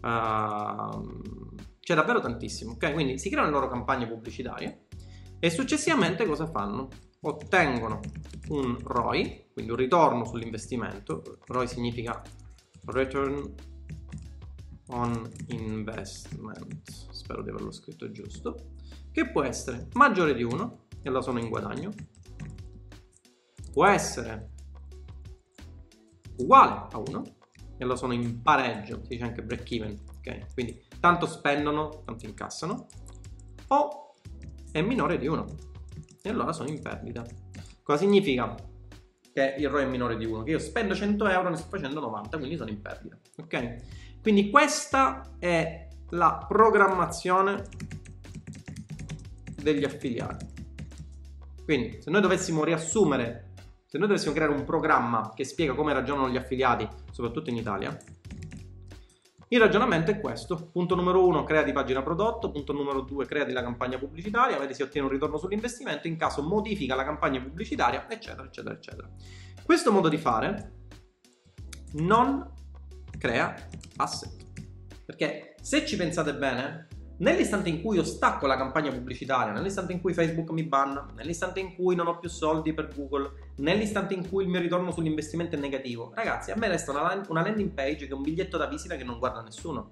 Uh, 0.00 1.54
c'è 1.80 1.94
davvero 1.94 2.20
tantissimo, 2.20 2.72
ok? 2.72 2.94
Quindi 2.94 3.18
si 3.18 3.28
creano 3.28 3.48
le 3.48 3.54
loro 3.54 3.68
campagne 3.68 4.08
pubblicitarie 4.08 4.86
e 5.38 5.50
successivamente 5.50 6.24
cosa 6.24 6.46
fanno? 6.46 6.88
Ottengono 7.20 8.00
un 8.48 8.78
ROI, 8.82 9.50
quindi 9.52 9.70
un 9.70 9.76
ritorno 9.76 10.24
sull'investimento. 10.24 11.40
ROI 11.44 11.68
significa 11.68 12.22
Return 12.86 13.74
on 14.88 15.28
Investment, 15.48 17.10
spero 17.10 17.42
di 17.42 17.50
averlo 17.50 17.72
scritto 17.72 18.10
giusto, 18.10 18.72
che 19.10 19.30
può 19.30 19.42
essere 19.42 19.88
maggiore 19.94 20.34
di 20.34 20.42
1, 20.42 20.86
e 21.02 21.08
allora 21.08 21.22
sono 21.22 21.38
in 21.38 21.48
guadagno, 21.48 21.90
può 23.72 23.86
essere 23.86 24.50
uguale 26.38 26.86
a 26.90 26.98
1, 26.98 27.22
e 27.78 27.84
allora 27.84 27.98
sono 27.98 28.12
in 28.12 28.40
pareggio, 28.42 29.00
si 29.02 29.08
dice 29.08 29.24
anche 29.24 29.42
break 29.42 29.70
even, 29.72 29.98
ok? 30.18 30.54
Quindi 30.54 30.82
tanto 31.00 31.26
spendono, 31.26 32.02
tanto 32.04 32.26
incassano, 32.26 32.86
o 33.68 34.14
è 34.70 34.80
minore 34.82 35.18
di 35.18 35.26
1, 35.26 35.44
e 36.22 36.28
allora 36.28 36.52
sono 36.52 36.68
in 36.68 36.80
perdita. 36.80 37.24
Cosa 37.82 37.98
significa 37.98 38.54
che 39.32 39.54
il 39.58 39.68
ROI 39.68 39.84
è 39.84 39.86
minore 39.86 40.16
di 40.16 40.24
1? 40.24 40.42
Che 40.42 40.50
io 40.50 40.58
spendo 40.58 40.94
100 40.94 41.26
euro, 41.28 41.50
ne 41.50 41.56
sto 41.56 41.68
facendo 41.68 42.00
90, 42.00 42.38
quindi 42.38 42.56
sono 42.56 42.70
in 42.70 42.80
perdita, 42.80 43.18
ok? 43.38 43.76
Quindi 44.26 44.50
questa 44.50 45.36
è 45.38 45.86
la 46.08 46.44
programmazione 46.48 47.62
degli 49.62 49.84
affiliati. 49.84 50.44
Quindi 51.62 52.02
se 52.02 52.10
noi 52.10 52.20
dovessimo 52.22 52.64
riassumere 52.64 53.52
se 53.86 53.98
noi 53.98 54.08
dovessimo 54.08 54.34
creare 54.34 54.52
un 54.52 54.64
programma 54.64 55.30
che 55.32 55.44
spiega 55.44 55.74
come 55.74 55.92
ragionano 55.92 56.28
gli 56.28 56.36
affiliati, 56.36 56.88
soprattutto 57.12 57.50
in 57.50 57.56
Italia, 57.56 57.96
il 59.46 59.60
ragionamento 59.60 60.10
è 60.10 60.18
questo. 60.18 60.70
Punto 60.72 60.96
numero 60.96 61.24
uno, 61.24 61.44
crea 61.44 61.62
di 61.62 61.70
pagina 61.70 62.02
prodotto. 62.02 62.50
Punto 62.50 62.72
numero 62.72 63.02
due, 63.02 63.26
crea 63.26 63.44
di 63.44 63.52
la 63.52 63.62
campagna 63.62 63.96
pubblicitaria. 63.96 64.58
Vedi 64.58 64.74
si 64.74 64.82
ottiene 64.82 65.06
un 65.06 65.12
ritorno 65.12 65.38
sull'investimento. 65.38 66.08
In 66.08 66.16
caso 66.16 66.42
modifica 66.42 66.96
la 66.96 67.04
campagna 67.04 67.40
pubblicitaria, 67.40 68.10
eccetera, 68.10 68.48
eccetera, 68.48 68.74
eccetera. 68.74 69.08
Questo 69.62 69.92
modo 69.92 70.08
di 70.08 70.18
fare 70.18 70.72
non 71.92 72.54
crea 73.18 73.54
asset. 73.96 74.32
Perché 75.04 75.54
se 75.60 75.86
ci 75.86 75.96
pensate 75.96 76.34
bene, 76.34 76.88
Nell'istante 77.18 77.70
in 77.70 77.80
cui 77.80 77.96
io 77.96 78.04
stacco 78.04 78.46
la 78.46 78.58
campagna 78.58 78.90
pubblicitaria, 78.90 79.50
nell'istante 79.50 79.94
in 79.94 80.02
cui 80.02 80.12
Facebook 80.12 80.50
mi 80.50 80.64
banna, 80.64 81.06
nell'istante 81.14 81.60
in 81.60 81.74
cui 81.74 81.94
non 81.94 82.08
ho 82.08 82.18
più 82.18 82.28
soldi 82.28 82.74
per 82.74 82.90
Google, 82.94 83.52
nell'istante 83.56 84.12
in 84.12 84.28
cui 84.28 84.44
il 84.44 84.50
mio 84.50 84.60
ritorno 84.60 84.90
sull'investimento 84.90 85.56
è 85.56 85.58
negativo, 85.58 86.12
ragazzi, 86.14 86.50
a 86.50 86.56
me 86.56 86.68
resta 86.68 86.90
una, 86.90 87.22
una 87.28 87.42
landing 87.42 87.70
page 87.70 88.06
che 88.06 88.08
è 88.08 88.12
un 88.12 88.20
biglietto 88.20 88.58
da 88.58 88.66
visita 88.66 88.96
che 88.96 89.04
non 89.04 89.18
guarda 89.18 89.40
nessuno. 89.40 89.86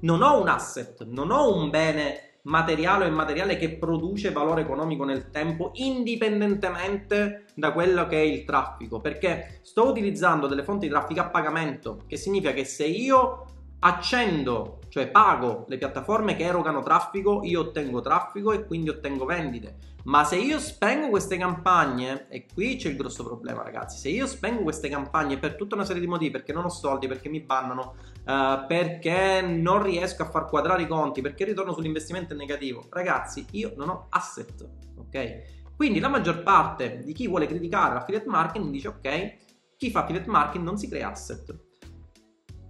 Non 0.00 0.22
ho 0.22 0.40
un 0.40 0.48
asset, 0.48 1.04
non 1.04 1.30
ho 1.30 1.56
un 1.56 1.70
bene 1.70 2.33
materiale 2.44 3.04
o 3.04 3.08
immateriale 3.08 3.56
che 3.56 3.76
produce 3.76 4.32
valore 4.32 4.62
economico 4.62 5.04
nel 5.04 5.30
tempo 5.30 5.70
indipendentemente 5.74 7.44
da 7.54 7.72
quello 7.72 8.06
che 8.06 8.16
è 8.16 8.24
il 8.24 8.44
traffico 8.44 9.00
perché 9.00 9.60
sto 9.62 9.88
utilizzando 9.88 10.46
delle 10.46 10.62
fonti 10.62 10.86
di 10.86 10.92
traffico 10.92 11.20
a 11.20 11.28
pagamento 11.28 12.00
che 12.06 12.16
significa 12.16 12.52
che 12.52 12.64
se 12.64 12.84
io 12.84 13.46
accendo, 13.86 14.78
cioè 14.88 15.08
pago 15.08 15.66
le 15.68 15.76
piattaforme 15.76 16.36
che 16.36 16.44
erogano 16.44 16.82
traffico, 16.82 17.42
io 17.44 17.60
ottengo 17.60 18.00
traffico 18.00 18.52
e 18.52 18.64
quindi 18.64 18.88
ottengo 18.88 19.26
vendite. 19.26 19.76
Ma 20.04 20.24
se 20.24 20.36
io 20.36 20.58
spengo 20.58 21.08
queste 21.08 21.36
campagne, 21.36 22.26
e 22.28 22.46
qui 22.52 22.76
c'è 22.76 22.88
il 22.88 22.96
grosso 22.96 23.24
problema, 23.24 23.62
ragazzi, 23.62 23.98
se 23.98 24.08
io 24.08 24.26
spengo 24.26 24.62
queste 24.62 24.88
campagne 24.88 25.38
per 25.38 25.54
tutta 25.54 25.74
una 25.74 25.84
serie 25.84 26.00
di 26.00 26.06
motivi, 26.06 26.30
perché 26.30 26.52
non 26.52 26.64
ho 26.64 26.70
soldi, 26.70 27.08
perché 27.08 27.28
mi 27.28 27.40
bannano, 27.40 27.94
uh, 28.24 28.66
perché 28.66 29.42
non 29.42 29.82
riesco 29.82 30.22
a 30.22 30.30
far 30.30 30.46
quadrare 30.46 30.82
i 30.82 30.86
conti, 30.86 31.20
perché 31.20 31.42
il 31.42 31.50
ritorno 31.50 31.72
sull'investimento 31.72 32.34
è 32.34 32.36
negativo, 32.36 32.86
ragazzi, 32.90 33.46
io 33.52 33.72
non 33.76 33.88
ho 33.88 34.06
asset, 34.10 34.68
ok? 34.96 35.62
Quindi 35.76 35.98
la 35.98 36.08
maggior 36.08 36.42
parte 36.42 37.00
di 37.04 37.12
chi 37.12 37.26
vuole 37.26 37.46
criticare 37.46 37.94
l'affiliate 37.94 38.28
marketing 38.28 38.70
dice 38.70 38.88
ok, 38.88 39.36
chi 39.76 39.90
fa 39.90 40.02
affiliate 40.02 40.30
marketing 40.30 40.64
non 40.64 40.78
si 40.78 40.88
crea 40.88 41.10
asset. 41.10 41.54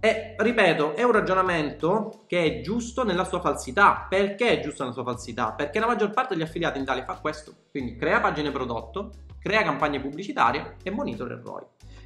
E 0.05 0.35
ripeto, 0.37 0.95
è 0.95 1.01
un 1.01 1.11
ragionamento 1.11 2.25
che 2.27 2.43
è 2.43 2.61
giusto 2.61 3.03
nella 3.03 3.23
sua 3.23 3.41
falsità. 3.41 4.05
Perché 4.07 4.59
è 4.59 4.59
giusto 4.59 4.83
nella 4.83 4.93
sua 4.93 5.03
falsità? 5.03 5.53
Perché 5.53 5.79
la 5.79 5.87
maggior 5.87 6.11
parte 6.11 6.35
degli 6.35 6.43
affiliati 6.43 6.77
in 6.77 6.83
Italia 6.83 7.05
fa 7.05 7.19
questo. 7.19 7.53
Quindi 7.71 7.95
crea 7.95 8.19
pagine 8.19 8.51
prodotto, 8.51 9.11
crea 9.39 9.63
campagne 9.63 9.99
pubblicitarie 9.99 10.75
e 10.83 10.91
monitora 10.91 11.33
il 11.33 11.41
ROI. 11.41 11.63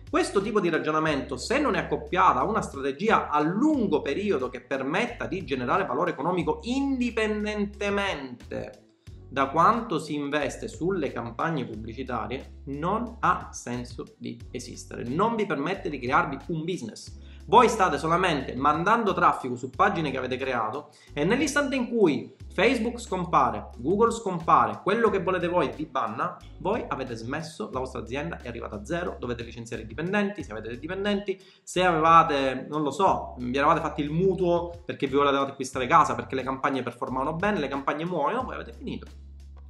Questo 0.09 0.41
tipo 0.41 0.59
di 0.59 0.69
ragionamento, 0.69 1.37
se 1.37 1.59
non 1.59 1.75
è 1.75 1.81
accoppiata 1.81 2.39
a 2.39 2.43
una 2.43 2.61
strategia 2.61 3.29
a 3.29 3.39
lungo 3.41 4.01
periodo 4.01 4.49
che 4.49 4.59
permetta 4.59 5.27
di 5.27 5.45
generare 5.45 5.85
valore 5.85 6.09
economico 6.11 6.59
indipendentemente 6.63 8.87
da 9.29 9.49
quanto 9.49 9.99
si 9.99 10.15
investe 10.15 10.67
sulle 10.67 11.11
campagne 11.11 11.63
pubblicitarie, 11.63 12.61
non 12.65 13.17
ha 13.19 13.49
senso 13.51 14.03
di 14.17 14.35
esistere. 14.49 15.03
Non 15.03 15.35
vi 15.35 15.45
permette 15.45 15.89
di 15.89 15.99
crearvi 15.99 16.39
un 16.47 16.63
business 16.63 17.27
voi 17.49 17.67
state 17.67 17.97
solamente 17.97 18.55
mandando 18.55 19.11
traffico 19.11 19.55
su 19.55 19.71
pagine 19.71 20.11
che 20.11 20.19
avete 20.19 20.37
creato 20.37 20.91
e 21.13 21.23
nell'istante 21.23 21.75
in 21.75 21.89
cui 21.89 22.35
Facebook 22.51 22.99
scompare, 22.99 23.69
Google 23.77 24.11
scompare, 24.11 24.81
quello 24.83 25.09
che 25.09 25.21
volete 25.21 25.47
voi 25.47 25.71
vi 25.75 25.85
banna, 25.85 26.37
voi 26.57 26.83
avete 26.87 27.15
smesso, 27.15 27.69
la 27.71 27.79
vostra 27.79 28.01
azienda 28.01 28.41
è 28.41 28.47
arrivata 28.47 28.75
a 28.75 28.85
zero, 28.85 29.17
dovete 29.19 29.43
licenziare 29.43 29.83
i 29.83 29.85
dipendenti, 29.85 30.43
se 30.43 30.51
avete 30.51 30.69
dei 30.69 30.79
dipendenti, 30.79 31.39
se 31.63 31.83
avevate, 31.83 32.65
non 32.67 32.81
lo 32.81 32.91
so, 32.91 33.35
vi 33.37 33.55
eravate 33.55 33.81
fatti 33.81 34.01
il 34.01 34.09
mutuo 34.09 34.81
perché 34.83 35.07
vi 35.07 35.15
volevate 35.15 35.51
acquistare 35.51 35.87
casa, 35.87 36.15
perché 36.15 36.35
le 36.35 36.43
campagne 36.43 36.83
performavano 36.83 37.33
bene, 37.33 37.59
le 37.59 37.67
campagne 37.67 38.05
muoiono, 38.05 38.43
voi 38.43 38.55
avete 38.55 38.73
finito. 38.73 39.07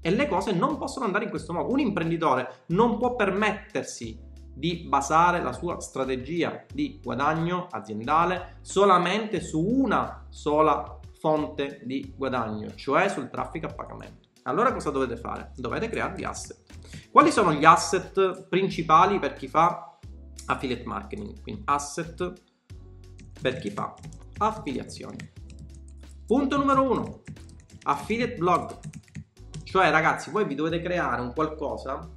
E 0.01 0.12
le 0.12 0.27
cose 0.27 0.53
non 0.53 0.77
possono 0.77 1.05
andare 1.05 1.25
in 1.25 1.29
questo 1.29 1.51
modo. 1.51 1.71
Un 1.71 1.79
imprenditore 1.79 2.63
non 2.67 2.98
può 2.98 3.15
permettersi 3.15 4.27
di 4.53 4.86
basare 4.88 5.41
la 5.41 5.53
sua 5.53 5.79
strategia 5.79 6.65
di 6.74 7.00
guadagno 7.01 7.67
aziendale 7.71 8.57
solamente 8.62 9.41
su 9.41 9.62
una 9.62 10.25
sola 10.29 10.99
fonte 11.19 11.81
di 11.83 12.13
guadagno, 12.15 12.73
cioè 12.75 13.09
sul 13.09 13.29
traffico 13.29 13.67
a 13.67 13.73
pagamento. 13.73 14.29
Allora 14.43 14.73
cosa 14.73 14.89
dovete 14.89 15.17
fare? 15.17 15.51
Dovete 15.55 15.89
crearvi 15.89 16.23
asset. 16.23 16.63
Quali 17.11 17.31
sono 17.31 17.53
gli 17.53 17.65
asset 17.65 18.47
principali 18.47 19.19
per 19.19 19.33
chi 19.33 19.47
fa 19.47 19.97
affiliate 20.45 20.85
marketing? 20.85 21.41
Quindi 21.41 21.61
asset 21.65 22.33
per 23.41 23.59
chi 23.59 23.69
fa 23.69 23.93
affiliazioni. 24.38 25.17
Punto 26.25 26.57
numero 26.57 26.89
uno, 26.89 27.21
affiliate 27.83 28.35
blog. 28.35 28.79
Cioè 29.63 29.91
ragazzi, 29.91 30.31
voi 30.31 30.45
vi 30.45 30.55
dovete 30.55 30.81
creare 30.81 31.21
un 31.21 31.33
qualcosa 31.33 32.09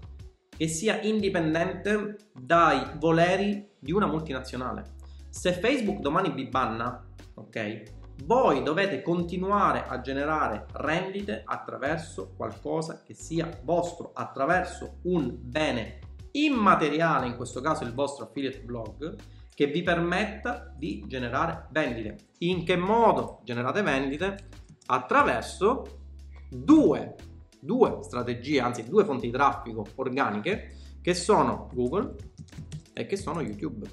che 0.57 0.69
sia 0.69 1.01
indipendente 1.03 2.31
dai 2.33 2.93
voleri 2.99 3.69
di 3.79 3.93
una 3.93 4.07
multinazionale. 4.07 4.95
Se 5.29 5.53
Facebook 5.53 6.01
domani 6.01 6.31
vi 6.31 6.47
banna, 6.47 7.05
ok? 7.35 8.01
Voi 8.25 8.63
dovete 8.63 9.03
continuare 9.03 9.85
a 9.87 10.01
generare 10.01 10.67
rendite 10.75 11.43
attraverso 11.45 12.33
qualcosa 12.37 13.03
che 13.03 13.15
sia 13.15 13.49
vostro, 13.63 14.13
attraverso 14.15 14.99
un 15.03 15.37
bene 15.41 15.99
immateriale, 16.33 17.27
in 17.27 17.37
questo 17.37 17.61
caso 17.61 17.85
il 17.85 17.95
vostro 17.95 18.27
affiliate 18.27 18.61
blog, 18.61 19.17
che 19.55 19.67
vi 19.67 19.83
permetta 19.83 20.73
di 20.77 21.05
generare 21.07 21.67
vendite. 21.71 22.17
In 22.39 22.65
che 22.65 22.77
modo 22.77 23.41
generate 23.45 23.83
vendite? 23.83 24.49
Attraverso 24.87 26.01
due 26.49 27.15
due 27.63 27.99
strategie, 28.03 28.61
anzi 28.61 28.89
due 28.89 29.05
fonti 29.05 29.27
di 29.27 29.33
traffico 29.33 29.87
organiche 29.95 30.75
che 31.01 31.15
sono 31.15 31.69
Google 31.73 32.17
e 32.93 33.07
che 33.07 33.17
sono 33.17 33.41
YouTube. 33.41 33.89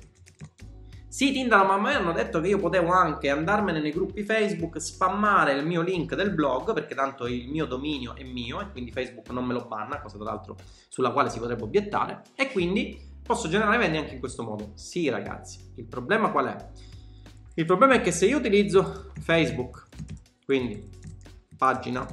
Sì, 1.09 1.31
Tindalo, 1.31 1.65
ma 1.65 1.73
a 1.73 1.79
me 1.79 1.95
hanno 1.95 2.11
detto 2.11 2.39
che 2.39 2.49
io 2.49 2.59
potevo 2.59 2.91
anche 2.91 3.31
andarmene 3.31 3.79
nei 3.79 3.91
gruppi 3.91 4.23
Facebook, 4.23 4.79
spammare 4.79 5.53
il 5.53 5.65
mio 5.65 5.81
link 5.81 6.13
del 6.13 6.31
blog, 6.35 6.71
perché 6.71 6.93
tanto 6.93 7.25
il 7.25 7.49
mio 7.49 7.65
dominio 7.65 8.15
è 8.15 8.23
mio 8.23 8.61
e 8.61 8.69
quindi 8.69 8.91
Facebook 8.91 9.27
non 9.31 9.43
me 9.43 9.53
lo 9.53 9.65
banna, 9.65 9.99
cosa 10.01 10.17
tra 10.17 10.25
l'altro 10.25 10.55
sulla 10.87 11.09
quale 11.09 11.31
si 11.31 11.39
potrebbe 11.39 11.63
obiettare, 11.63 12.21
e 12.35 12.51
quindi 12.51 12.95
posso 13.23 13.49
generare 13.49 13.79
vendite 13.79 14.03
anche 14.03 14.13
in 14.13 14.19
questo 14.19 14.43
modo. 14.43 14.73
Sì, 14.75 15.09
ragazzi, 15.09 15.73
il 15.77 15.85
problema 15.85 16.29
qual 16.29 16.45
è? 16.45 16.69
Il 17.55 17.65
problema 17.65 17.95
è 17.95 18.01
che 18.01 18.11
se 18.11 18.27
io 18.27 18.37
utilizzo 18.37 19.11
Facebook, 19.19 19.87
quindi 20.45 20.89
pagina, 21.57 22.05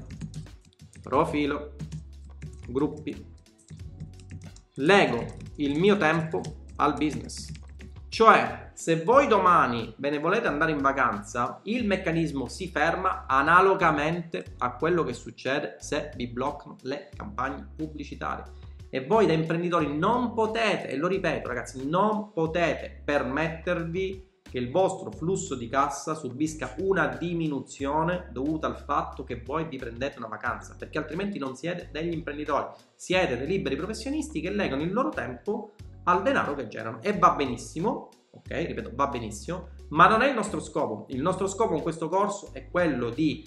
profilo, 1.03 1.75
gruppi. 2.67 3.35
Lego 4.77 5.27
il 5.57 5.79
mio 5.79 5.99
tempo 5.99 6.41
al 6.77 6.95
business. 6.95 7.53
Cioè, 8.17 8.71
se 8.73 9.03
voi 9.03 9.27
domani 9.27 9.93
ve 9.99 10.09
ne 10.09 10.19
volete 10.19 10.47
andare 10.47 10.71
in 10.71 10.81
vacanza, 10.81 11.61
il 11.65 11.85
meccanismo 11.85 12.49
si 12.49 12.67
ferma 12.67 13.27
analogamente 13.27 14.55
a 14.57 14.75
quello 14.75 15.05
che 15.05 15.13
succede 15.13 15.77
se 15.81 16.13
vi 16.17 16.27
bloccano 16.27 16.79
le 16.85 17.11
campagne 17.15 17.73
pubblicitarie. 17.77 18.45
E 18.89 19.05
voi 19.05 19.27
da 19.27 19.35
imprenditori 19.35 19.95
non 19.95 20.33
potete, 20.33 20.89
e 20.89 20.97
lo 20.97 21.09
ripeto 21.09 21.47
ragazzi, 21.47 21.87
non 21.87 22.33
potete 22.33 23.03
permettervi 23.05 24.27
che 24.49 24.57
il 24.57 24.71
vostro 24.71 25.11
flusso 25.11 25.55
di 25.55 25.69
cassa 25.69 26.15
subisca 26.15 26.75
una 26.79 27.09
diminuzione 27.09 28.29
dovuta 28.33 28.67
al 28.67 28.79
fatto 28.79 29.25
che 29.25 29.43
voi 29.45 29.67
vi 29.69 29.77
prendete 29.77 30.17
una 30.17 30.29
vacanza, 30.29 30.75
perché 30.79 30.97
altrimenti 30.97 31.39
non 31.39 31.55
siete 31.55 31.91
degli 31.93 32.15
imprenditori, 32.15 32.69
siete 32.95 33.37
dei 33.37 33.47
liberi 33.47 33.77
professionisti 33.77 34.41
che 34.41 34.49
legano 34.49 34.81
il 34.81 34.95
loro 34.95 35.11
tempo 35.11 35.73
al 36.09 36.23
denaro 36.23 36.55
che 36.55 36.69
generano 36.69 37.03
e 37.03 37.17
va 37.19 37.33
benissimo, 37.33 38.09
ok? 38.31 38.49
Ripeto, 38.49 38.93
va 38.95 39.09
benissimo, 39.09 39.69
ma 39.91 40.09
non 40.09 40.23
è 40.23 40.29
il 40.29 40.35
nostro 40.35 40.61
scopo. 40.61 41.07
Il 41.11 41.21
nostro 41.21 41.47
scopo 41.47 41.75
in 41.75 41.83
questo 41.83 42.09
corso 42.09 42.51
è 42.53 42.69
quello 42.69 43.11
di 43.11 43.47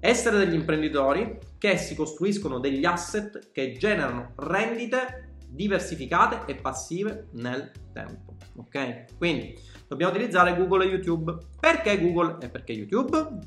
essere 0.00 0.38
degli 0.38 0.54
imprenditori 0.54 1.38
che 1.58 1.76
si 1.76 1.94
costruiscono 1.94 2.58
degli 2.58 2.84
asset 2.84 3.52
che 3.52 3.76
generano 3.76 4.32
rendite 4.36 5.36
diversificate 5.46 6.50
e 6.50 6.56
passive 6.56 7.28
nel 7.32 7.70
tempo. 7.92 8.34
Ok? 8.56 9.16
Quindi 9.16 9.56
dobbiamo 9.86 10.12
utilizzare 10.12 10.56
Google 10.56 10.84
e 10.84 10.88
YouTube. 10.88 11.36
Perché 11.60 12.00
Google 12.00 12.38
e 12.40 12.48
perché 12.48 12.72
YouTube? 12.72 13.38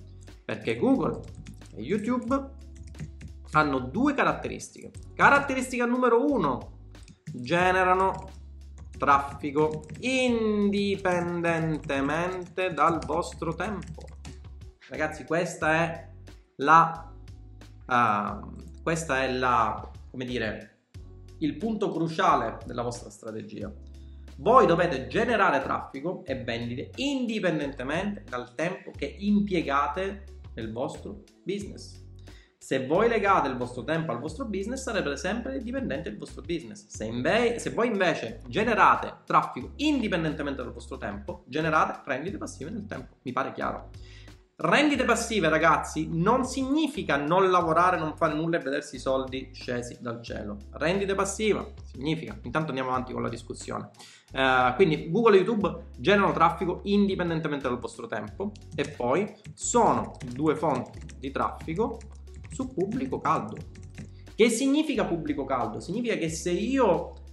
Perché 0.45 0.77
Google 0.77 1.19
e 1.75 1.81
YouTube 1.81 2.53
hanno 3.51 3.79
due 3.79 4.13
caratteristiche. 4.13 4.91
Caratteristica 5.13 5.85
numero 5.85 6.25
uno, 6.25 6.77
generano 7.33 8.43
traffico 8.97 9.83
indipendentemente 9.99 12.73
dal 12.73 12.99
vostro 13.05 13.53
tempo. 13.55 14.03
Ragazzi, 14.89 15.23
questa 15.25 15.73
è 15.73 16.09
la 16.57 17.11
uh, 17.87 18.63
questa 18.81 19.23
è 19.23 19.31
la 19.31 19.91
come 20.11 20.25
dire 20.25 20.71
il 21.39 21.57
punto 21.57 21.91
cruciale 21.91 22.59
della 22.65 22.83
vostra 22.83 23.09
strategia. 23.09 23.73
Voi 24.37 24.65
dovete 24.65 25.07
generare 25.07 25.61
traffico 25.61 26.23
e 26.25 26.43
vendite 26.43 26.91
indipendentemente 26.97 28.23
dal 28.27 28.53
tempo 28.53 28.91
che 28.91 29.15
impiegate 29.17 30.23
nel 30.53 30.71
vostro 30.71 31.23
business. 31.43 32.04
Se 32.65 32.83
voi 32.87 33.07
legate 33.07 33.47
il 33.47 33.57
vostro 33.57 33.83
tempo 33.83 34.11
al 34.11 34.19
vostro 34.19 34.45
business, 34.45 34.81
sarete 34.81 35.15
sempre 35.17 35.61
dipendenti 35.61 36.09
dal 36.09 36.17
vostro 36.17 36.41
business. 36.41 36.87
Se, 36.87 37.05
inve- 37.05 37.59
se, 37.59 37.69
voi 37.69 37.85
invece 37.85 38.41
generate 38.47 39.17
traffico 39.23 39.73
indipendentemente 39.75 40.63
dal 40.63 40.73
vostro 40.73 40.97
tempo, 40.97 41.43
generate 41.45 42.01
rendite 42.05 42.39
passive 42.39 42.71
nel 42.71 42.87
tempo. 42.87 43.17
Mi 43.21 43.33
pare 43.33 43.51
chiaro. 43.51 43.91
Rendite 44.55 45.05
passive, 45.05 45.47
ragazzi, 45.47 46.09
non 46.11 46.43
significa 46.43 47.17
non 47.17 47.51
lavorare, 47.51 47.99
non 47.99 48.15
fare 48.15 48.33
nulla 48.33 48.57
e 48.57 48.61
vedersi 48.61 48.95
i 48.95 48.99
soldi 48.99 49.51
scesi 49.53 49.99
dal 50.01 50.23
cielo. 50.23 50.57
Rendite 50.71 51.13
passiva 51.13 51.63
significa, 51.83 52.35
intanto 52.41 52.69
andiamo 52.69 52.89
avanti 52.89 53.13
con 53.13 53.21
la 53.21 53.29
discussione. 53.29 53.91
Uh, 54.33 54.73
quindi 54.73 55.11
Google 55.11 55.35
e 55.35 55.41
YouTube 55.41 55.89
generano 55.99 56.33
traffico 56.33 56.79
indipendentemente 56.85 57.67
dal 57.67 57.77
vostro 57.77 58.07
tempo 58.07 58.53
e 58.73 58.89
poi 58.89 59.31
sono 59.53 60.13
due 60.33 60.55
fonti 60.55 60.99
di 61.19 61.29
traffico 61.29 61.99
su 62.55 62.73
pubblico 62.73 63.19
caldo. 63.19 63.57
Che 64.33 64.49
significa 64.49 65.03
pubblico 65.03 65.43
caldo? 65.43 65.81
Significa 65.81 66.15
che 66.15 66.29
se 66.29 66.51
io 66.51 67.23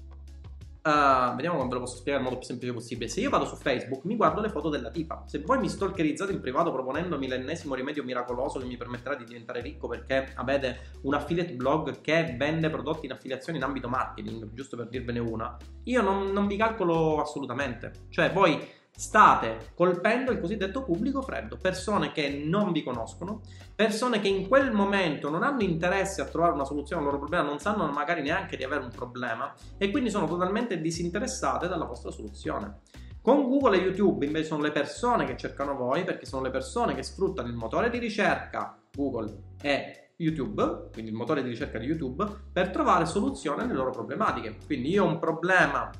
Uh, 0.83 1.37
vediamo 1.37 1.59
come 1.59 1.68
ve 1.68 1.75
lo 1.75 1.81
posso 1.83 1.99
spiegare 1.99 2.20
nel 2.20 2.25
modo 2.25 2.38
più 2.38 2.49
semplice 2.49 2.75
possibile. 2.75 3.09
Se 3.09 3.20
io 3.20 3.31
vado 3.31 3.44
su 3.44 3.55
Facebook, 3.55 4.03
mi 4.05 4.16
guardo 4.16 4.40
le 4.40 4.49
foto 4.49 4.68
della 4.68 4.90
tipa. 4.90 5.23
Se 5.29 5.38
voi 5.38 5.61
mi 5.61 5.68
stalkerizzate 5.68 6.33
in 6.33 6.40
privato 6.40 6.73
proponendomi 6.73 7.29
l'ennesimo 7.29 7.77
rimedio 7.77 8.03
miracoloso 8.03 8.59
che 8.59 8.64
mi 8.64 8.77
permetterà 8.77 9.14
di 9.14 9.23
diventare 9.23 9.61
ricco 9.61 9.87
perché 9.87 10.33
avete 10.35 10.99
un 11.03 11.14
affiliate 11.14 11.53
blog 11.53 12.01
che 12.01 12.35
vende 12.37 12.68
prodotti 12.68 13.07
in 13.07 13.12
affiliazione 13.12 13.59
in 13.59 13.64
ambito 13.64 13.88
marketing, 13.88 14.53
giusto 14.55 14.77
per 14.77 14.88
dirvene 14.88 15.20
una, 15.20 15.57
io 15.85 16.03
non, 16.03 16.33
non 16.33 16.49
vi 16.49 16.57
calcolo 16.57 17.20
assolutamente. 17.20 17.92
Cioè, 18.09 18.33
voi 18.33 18.59
state 18.94 19.72
colpendo 19.74 20.31
il 20.31 20.40
cosiddetto 20.40 20.83
pubblico 20.85 21.22
freddo, 21.22 21.57
persone 21.57 22.12
che 22.12 22.42
non 22.44 22.72
vi 22.72 22.83
conoscono, 22.83 23.40
persone 23.74 24.20
che 24.20 24.28
in 24.28 24.46
quel 24.48 24.72
momento 24.72 25.31
non 25.31 25.42
hanno 25.42 25.62
interesse 25.62 26.20
a 26.20 26.26
trovare 26.26 26.52
una 26.52 26.64
soluzione 26.64 27.00
al 27.00 27.07
loro 27.09 27.18
problema, 27.18 27.48
non 27.48 27.59
sanno 27.59 27.87
magari 27.88 28.22
neanche 28.22 28.57
di 28.57 28.64
avere 28.64 28.85
un 28.85 28.90
problema 28.90 29.52
e 29.78 29.90
quindi 29.90 30.11
sono 30.11 30.26
totalmente 30.26 30.81
disinteressate 30.81 31.68
dalla 31.68 31.85
vostra 31.85 32.11
soluzione. 32.11 32.81
Con 33.20 33.48
Google 33.48 33.76
e 33.76 33.83
YouTube 33.83 34.26
invece 34.26 34.46
sono 34.46 34.62
le 34.62 34.72
persone 34.72 35.24
che 35.24 35.37
cercano 35.37 35.76
voi 35.76 36.05
perché 36.05 36.26
sono 36.26 36.42
le 36.42 36.50
persone 36.50 36.94
che 36.94 37.05
sfruttano 37.05 37.48
il 37.48 37.55
motore 37.55 37.88
di 37.88 37.98
ricerca 37.98 38.76
Google 38.92 39.52
e 39.62 40.11
YouTube, 40.16 40.88
quindi 40.92 41.11
il 41.11 41.16
motore 41.16 41.42
di 41.42 41.48
ricerca 41.48 41.78
di 41.78 41.87
YouTube, 41.87 42.24
per 42.52 42.70
trovare 42.70 43.07
soluzioni 43.07 43.62
alle 43.62 43.74
loro 43.74 43.90
problematiche. 43.90 44.57
Quindi 44.66 44.90
io 44.90 45.05
ho 45.05 45.09
un 45.09 45.18
problema 45.18 45.90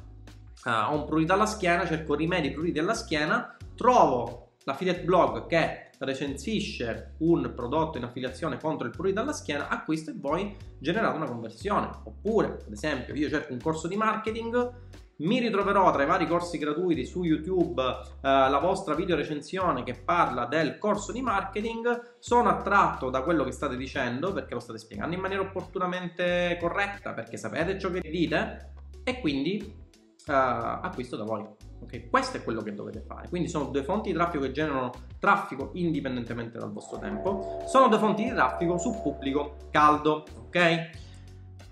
uh, 0.65 0.91
ho 0.91 0.95
un 0.95 1.05
prurito 1.05 1.33
alla 1.33 1.47
schiena, 1.47 1.87
cerco 1.87 2.15
rimedi 2.15 2.51
pruriti 2.51 2.79
alla 2.79 2.95
schiena, 2.95 3.57
trovo 3.75 4.55
l'affiliate 4.65 5.03
blog 5.03 5.47
che 5.47 5.91
recensisce 5.99 7.15
un 7.19 7.53
prodotto 7.55 7.99
in 7.99 8.05
affiliazione 8.05 8.59
contro 8.59 8.87
il 8.87 8.93
prurito 8.93 9.21
alla 9.21 9.33
schiena, 9.33 9.69
acquisto 9.69 10.11
e 10.11 10.15
voi 10.17 10.55
generate 10.79 11.17
una 11.17 11.29
conversione. 11.29 11.91
Oppure, 12.05 12.59
ad 12.67 12.73
esempio, 12.73 13.15
io 13.15 13.29
cerco 13.29 13.53
un 13.53 13.61
corso 13.61 13.87
di 13.87 13.97
marketing, 13.97 14.91
mi 15.23 15.39
ritroverò 15.39 15.93
tra 15.93 16.03
i 16.03 16.07
vari 16.07 16.27
corsi 16.27 16.59
gratuiti 16.59 17.05
su 17.05 17.23
YouTube 17.23 17.81
eh, 17.81 18.19
la 18.23 18.59
vostra 18.61 18.95
video 18.95 19.15
recensione 19.15 19.85
che 19.85 19.95
parla 19.95 20.47
del 20.47 20.79
corso 20.79 21.13
di 21.13 21.23
marketing, 21.23 22.17
sono 22.19 22.49
attratto 22.49 23.09
da 23.09 23.23
quello 23.23 23.45
che 23.45 23.53
state 23.53 23.77
dicendo 23.77 24.33
perché 24.33 24.55
lo 24.55 24.61
state 24.61 24.79
spiegando 24.79 25.15
in 25.15 25.21
maniera 25.21 25.43
opportunamente 25.43 26.57
corretta, 26.61 27.13
perché 27.13 27.37
sapete 27.37 27.79
ciò 27.79 27.91
che 27.91 28.01
dite 28.01 28.71
e 29.05 29.21
quindi 29.21 29.81
uh, 30.27 30.33
acquisto 30.33 31.17
da 31.17 31.25
voi. 31.25 31.45
Ok, 31.81 32.09
questo 32.09 32.37
è 32.37 32.45
quello 32.45 32.63
che 32.63 32.75
dovete 32.75 33.01
fare. 33.01 33.29
Quindi 33.29 33.49
sono 33.49 33.67
due 33.67 33.83
fonti 33.83 34.11
di 34.11 34.15
traffico 34.15 34.45
che 34.45 34.53
generano 34.53 34.91
traffico 35.19 35.71
indipendentemente 35.75 36.59
dal 36.59 36.73
vostro 36.73 36.99
tempo. 36.99 37.63
Sono 37.67 37.89
due 37.89 37.99
fonti 37.99 38.25
di 38.25 38.31
traffico 38.31 38.79
su 38.79 39.01
pubblico 39.03 39.57
caldo. 39.71 40.25
Ok? 40.47 40.91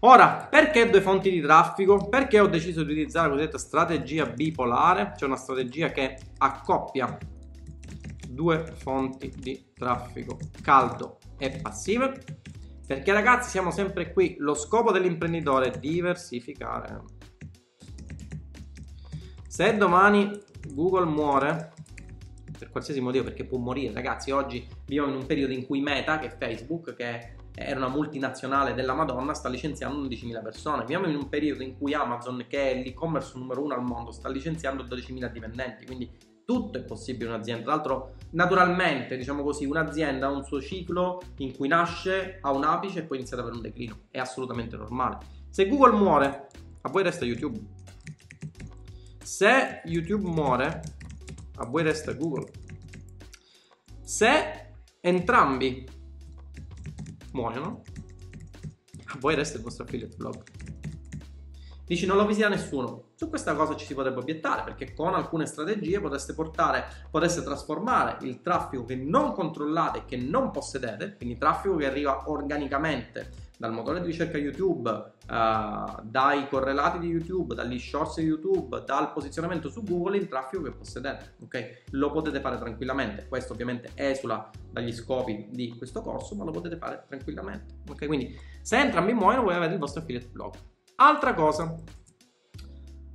Ora, 0.01 0.49
perché 0.51 0.89
due 0.89 1.03
fonti 1.03 1.31
di 1.31 1.41
traffico? 1.41 2.09
Perché 2.09 2.41
ho 2.41 2.47
deciso 2.47 2.83
di 2.83 2.93
utilizzare 2.93 3.29
la 3.29 3.35
cosiddetta 3.35 3.59
strategia 3.59 4.27
bipolare, 4.27 5.13
cioè 5.17 5.29
una 5.29 5.37
strategia 5.37 5.91
che 5.91 6.19
accoppia 6.39 7.19
due 8.29 8.65
fonti 8.79 9.31
di 9.37 9.73
traffico 9.75 10.39
caldo 10.63 11.19
e 11.37 11.59
passive. 11.61 12.19
Perché 12.87 13.13
ragazzi 13.13 13.51
siamo 13.51 13.71
sempre 13.71 14.13
qui, 14.13 14.37
lo 14.39 14.55
scopo 14.55 14.91
dell'imprenditore 14.91 15.71
è 15.71 15.79
diversificare. 15.79 17.03
Se 19.51 19.77
domani 19.77 20.31
Google 20.75 21.07
muore, 21.07 21.73
per 22.57 22.71
qualsiasi 22.71 23.01
motivo, 23.01 23.25
perché 23.25 23.45
può 23.45 23.59
morire, 23.59 23.93
ragazzi, 23.93 24.31
oggi 24.31 24.65
viviamo 24.87 25.11
in 25.11 25.17
un 25.17 25.27
periodo 25.27 25.53
in 25.53 25.67
cui 25.67 25.81
Meta, 25.81 26.21
che 26.21 26.29
è 26.29 26.37
Facebook, 26.39 26.95
che 26.95 27.33
era 27.57 27.77
una 27.77 27.89
multinazionale 27.89 28.75
della 28.75 28.95
Madonna, 28.95 29.35
sta 29.35 29.49
licenziando 29.49 30.07
11.000 30.07 30.41
persone. 30.41 30.83
Viviamo 30.83 31.09
in 31.09 31.17
un 31.17 31.29
periodo 31.29 31.65
in 31.65 31.77
cui 31.77 31.93
Amazon, 31.95 32.45
che 32.49 32.71
è 32.71 32.81
l'e-commerce 32.81 33.37
numero 33.37 33.65
uno 33.65 33.75
al 33.75 33.83
mondo, 33.83 34.13
sta 34.13 34.29
licenziando 34.29 34.85
12.000 34.85 35.33
dipendenti. 35.33 35.85
Quindi 35.85 36.09
tutto 36.45 36.79
è 36.79 36.85
possibile 36.85 37.25
in 37.25 37.35
un'azienda. 37.35 37.65
Tra 37.65 37.75
l'altro, 37.75 38.15
naturalmente, 38.31 39.17
diciamo 39.17 39.43
così, 39.43 39.65
un'azienda 39.65 40.29
ha 40.29 40.31
un 40.31 40.45
suo 40.45 40.61
ciclo 40.61 41.21
in 41.39 41.57
cui 41.57 41.67
nasce, 41.67 42.39
ha 42.41 42.53
un 42.53 42.63
apice 42.63 43.01
e 43.01 43.03
poi 43.03 43.17
inizia 43.17 43.37
ad 43.37 43.43
avere 43.43 43.57
un 43.57 43.63
declino. 43.63 44.03
È 44.13 44.19
assolutamente 44.21 44.77
normale. 44.77 45.19
Se 45.49 45.67
Google 45.67 45.97
muore, 45.97 46.47
a 46.83 46.89
voi 46.89 47.03
resta 47.03 47.25
YouTube. 47.25 47.79
Se 49.23 49.83
YouTube 49.85 50.29
muore, 50.29 50.81
a 51.57 51.65
voi 51.67 51.83
resta 51.83 52.13
Google. 52.13 52.51
Se 54.03 54.73
entrambi 55.01 55.87
muoiono, 57.33 57.83
a 59.05 59.19
voi 59.19 59.35
resta 59.35 59.59
il 59.59 59.63
vostro 59.63 59.85
affiliate 59.85 60.17
blog. 60.17 60.43
Dici 61.85 62.07
non 62.07 62.17
lo 62.17 62.27
visita 62.27 62.49
nessuno. 62.49 63.10
Su 63.21 63.29
questa 63.29 63.55
cosa 63.55 63.77
ci 63.77 63.85
si 63.85 63.93
potrebbe 63.93 64.21
obiettare 64.21 64.63
perché 64.63 64.95
con 64.95 65.13
alcune 65.13 65.45
strategie 65.45 66.01
potreste 66.01 66.33
portare, 66.33 66.87
potreste 67.11 67.43
trasformare 67.43 68.17
il 68.23 68.41
traffico 68.41 68.87
che 68.87 68.97
non 68.97 69.35
controllate 69.35 69.99
e 69.99 70.05
che 70.07 70.17
non 70.17 70.51
possedete, 70.51 71.17
quindi 71.19 71.37
traffico 71.37 71.77
che 71.77 71.85
arriva 71.85 72.31
organicamente 72.31 73.29
dal 73.59 73.73
motore 73.73 74.01
di 74.01 74.07
ricerca 74.07 74.39
YouTube, 74.39 74.89
uh, 74.89 76.01
dai 76.03 76.49
correlati 76.49 76.99
di 76.99 77.09
YouTube, 77.09 77.55
dagli 77.55 77.79
shorts 77.79 78.21
di 78.21 78.25
YouTube, 78.25 78.85
dal 78.87 79.13
posizionamento 79.13 79.69
su 79.69 79.83
Google, 79.83 80.17
il 80.17 80.27
traffico 80.27 80.63
che 80.63 80.71
possedete. 80.71 81.35
Ok? 81.43 81.83
Lo 81.91 82.11
potete 82.11 82.41
fare 82.41 82.57
tranquillamente. 82.57 83.29
Questo 83.29 83.53
ovviamente 83.53 83.91
esula 83.97 84.49
dagli 84.71 84.95
scopi 84.95 85.49
di 85.51 85.77
questo 85.77 86.01
corso, 86.01 86.35
ma 86.37 86.45
lo 86.45 86.53
potete 86.53 86.79
fare 86.79 87.05
tranquillamente. 87.07 87.83
Ok, 87.87 88.07
quindi 88.07 88.35
se 88.63 88.79
entrambi 88.79 89.13
muoiono, 89.13 89.43
voi 89.43 89.57
avete 89.57 89.75
il 89.75 89.79
vostro 89.79 90.01
affiliate 90.01 90.29
blog. 90.29 90.55
Altra 90.97 91.35
cosa, 91.35 91.75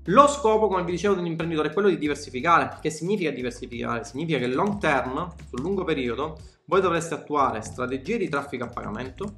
lo 0.09 0.27
scopo, 0.27 0.67
come 0.67 0.83
vi 0.83 0.91
dicevo, 0.91 1.15
dell'imprenditore 1.15 1.69
è 1.69 1.73
quello 1.73 1.89
di 1.89 1.97
diversificare. 1.97 2.77
Che 2.79 2.91
significa 2.91 3.31
diversificare? 3.31 4.03
Significa 4.03 4.37
che 4.37 4.47
long 4.47 4.77
term, 4.77 5.33
sul 5.49 5.61
lungo 5.61 5.83
periodo, 5.83 6.37
voi 6.65 6.81
dovreste 6.81 7.15
attuare 7.15 7.61
strategie 7.61 8.17
di 8.17 8.29
traffico 8.29 8.65
a 8.65 8.67
pagamento 8.67 9.33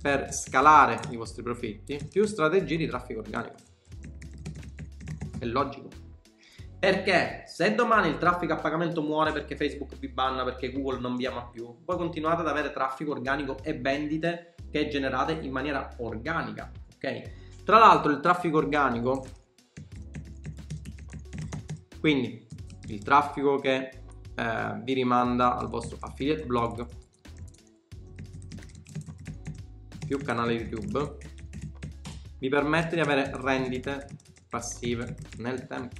per 0.00 0.32
scalare 0.32 1.00
i 1.10 1.16
vostri 1.16 1.42
profitti 1.42 1.98
più 2.10 2.24
strategie 2.24 2.76
di 2.76 2.86
traffico 2.86 3.20
organico. 3.20 3.56
È 5.38 5.44
logico. 5.44 5.88
Perché 6.80 7.44
se 7.46 7.74
domani 7.74 8.08
il 8.08 8.18
traffico 8.18 8.52
a 8.52 8.56
pagamento 8.56 9.02
muore 9.02 9.32
perché 9.32 9.56
Facebook 9.56 9.96
vi 9.98 10.08
banna, 10.08 10.44
perché 10.44 10.72
Google 10.72 11.00
non 11.00 11.16
vi 11.16 11.26
ama 11.26 11.48
più, 11.48 11.76
voi 11.84 11.96
continuate 11.96 12.40
ad 12.40 12.48
avere 12.48 12.72
traffico 12.72 13.12
organico 13.12 13.58
e 13.62 13.74
vendite 13.74 14.54
che 14.70 14.88
generate 14.88 15.32
in 15.32 15.50
maniera 15.50 15.94
organica, 15.98 16.70
ok? 16.94 17.47
Tra 17.68 17.76
l'altro 17.76 18.10
il 18.12 18.20
traffico 18.20 18.56
organico, 18.56 19.26
quindi 22.00 22.46
il 22.86 23.02
traffico 23.02 23.56
che 23.56 23.90
eh, 24.34 24.80
vi 24.82 24.94
rimanda 24.94 25.58
al 25.58 25.68
vostro 25.68 25.98
affiliate 26.00 26.46
blog 26.46 26.86
più 30.06 30.16
canale 30.16 30.54
YouTube, 30.54 31.18
vi 32.38 32.48
permette 32.48 32.94
di 32.94 33.02
avere 33.02 33.30
rendite 33.34 34.16
passive 34.48 35.14
nel 35.36 35.66
tempo. 35.66 35.96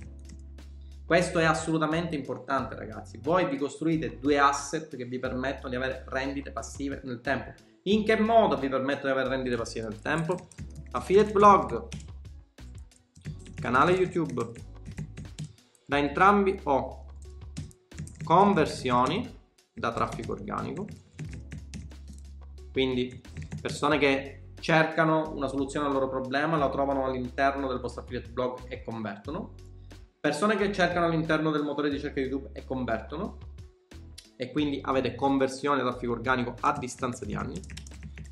Questo 1.04 1.38
è 1.38 1.44
assolutamente 1.44 2.16
importante 2.16 2.76
ragazzi. 2.76 3.18
Voi 3.22 3.46
vi 3.46 3.59
costruite 3.59 4.18
due 4.18 4.38
asset 4.38 4.96
che 4.96 5.04
vi 5.04 5.18
permettono 5.18 5.68
di 5.68 5.76
avere 5.76 6.02
rendite 6.07 6.50
passive 6.50 7.02
nel 7.04 7.20
tempo. 7.20 7.52
In 7.83 8.07
che 8.07 8.18
modo 8.18 8.57
vi 8.57 8.70
permettono 8.70 9.12
di 9.12 9.20
avere 9.20 9.28
rendite 9.28 9.57
passive 9.57 9.87
nel 9.88 10.00
tempo? 10.00 10.48
Affiliate 10.92 11.33
blog, 11.33 11.88
canale 13.55 13.92
YouTube. 13.92 14.51
Da 15.87 15.98
entrambi 15.98 16.59
ho 16.64 17.07
conversioni 18.24 19.37
da 19.72 19.92
traffico 19.92 20.33
organico, 20.33 20.87
quindi 22.72 23.20
persone 23.61 23.98
che 23.98 24.53
cercano 24.61 25.33
una 25.35 25.48
soluzione 25.48 25.87
al 25.87 25.92
loro 25.92 26.09
problema, 26.09 26.57
la 26.57 26.68
trovano 26.68 27.05
all'interno 27.05 27.68
del 27.68 27.81
vostro 27.81 28.03
affiliate 28.03 28.31
blog 28.31 28.61
e 28.68 28.83
convertono. 28.83 29.55
Persone 30.20 30.57
che 30.57 30.72
cercano 30.72 31.07
all'interno 31.07 31.51
del 31.51 31.62
motore 31.62 31.88
di 31.88 31.94
ricerca 31.94 32.20
YouTube 32.20 32.51
e 32.53 32.64
convertono. 32.64 33.38
E 34.37 34.53
quindi 34.53 34.79
avete 34.83 35.14
conversione 35.14 35.83
da 35.83 35.90
traffico 35.90 36.12
organico 36.12 36.55
a 36.61 36.77
distanza 36.79 37.24
di 37.24 37.35
anni. 37.35 37.61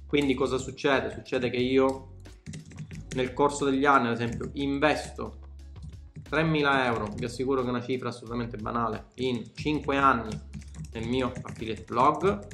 Quindi 0.06 0.34
cosa 0.34 0.56
succede? 0.56 1.10
Succede 1.10 1.50
che 1.50 1.56
io 1.56 2.15
nel 3.16 3.32
corso 3.32 3.64
degli 3.64 3.86
anni, 3.86 4.08
ad 4.08 4.12
esempio, 4.12 4.50
investo 4.54 5.38
3.000 6.28 6.84
euro, 6.84 7.08
vi 7.14 7.24
assicuro 7.24 7.62
che 7.62 7.66
è 7.66 7.70
una 7.70 7.82
cifra 7.82 8.10
assolutamente 8.10 8.58
banale, 8.58 9.06
in 9.16 9.42
5 9.54 9.96
anni 9.96 10.38
nel 10.92 11.08
mio 11.08 11.32
affiliate 11.42 11.84
blog, 11.84 12.46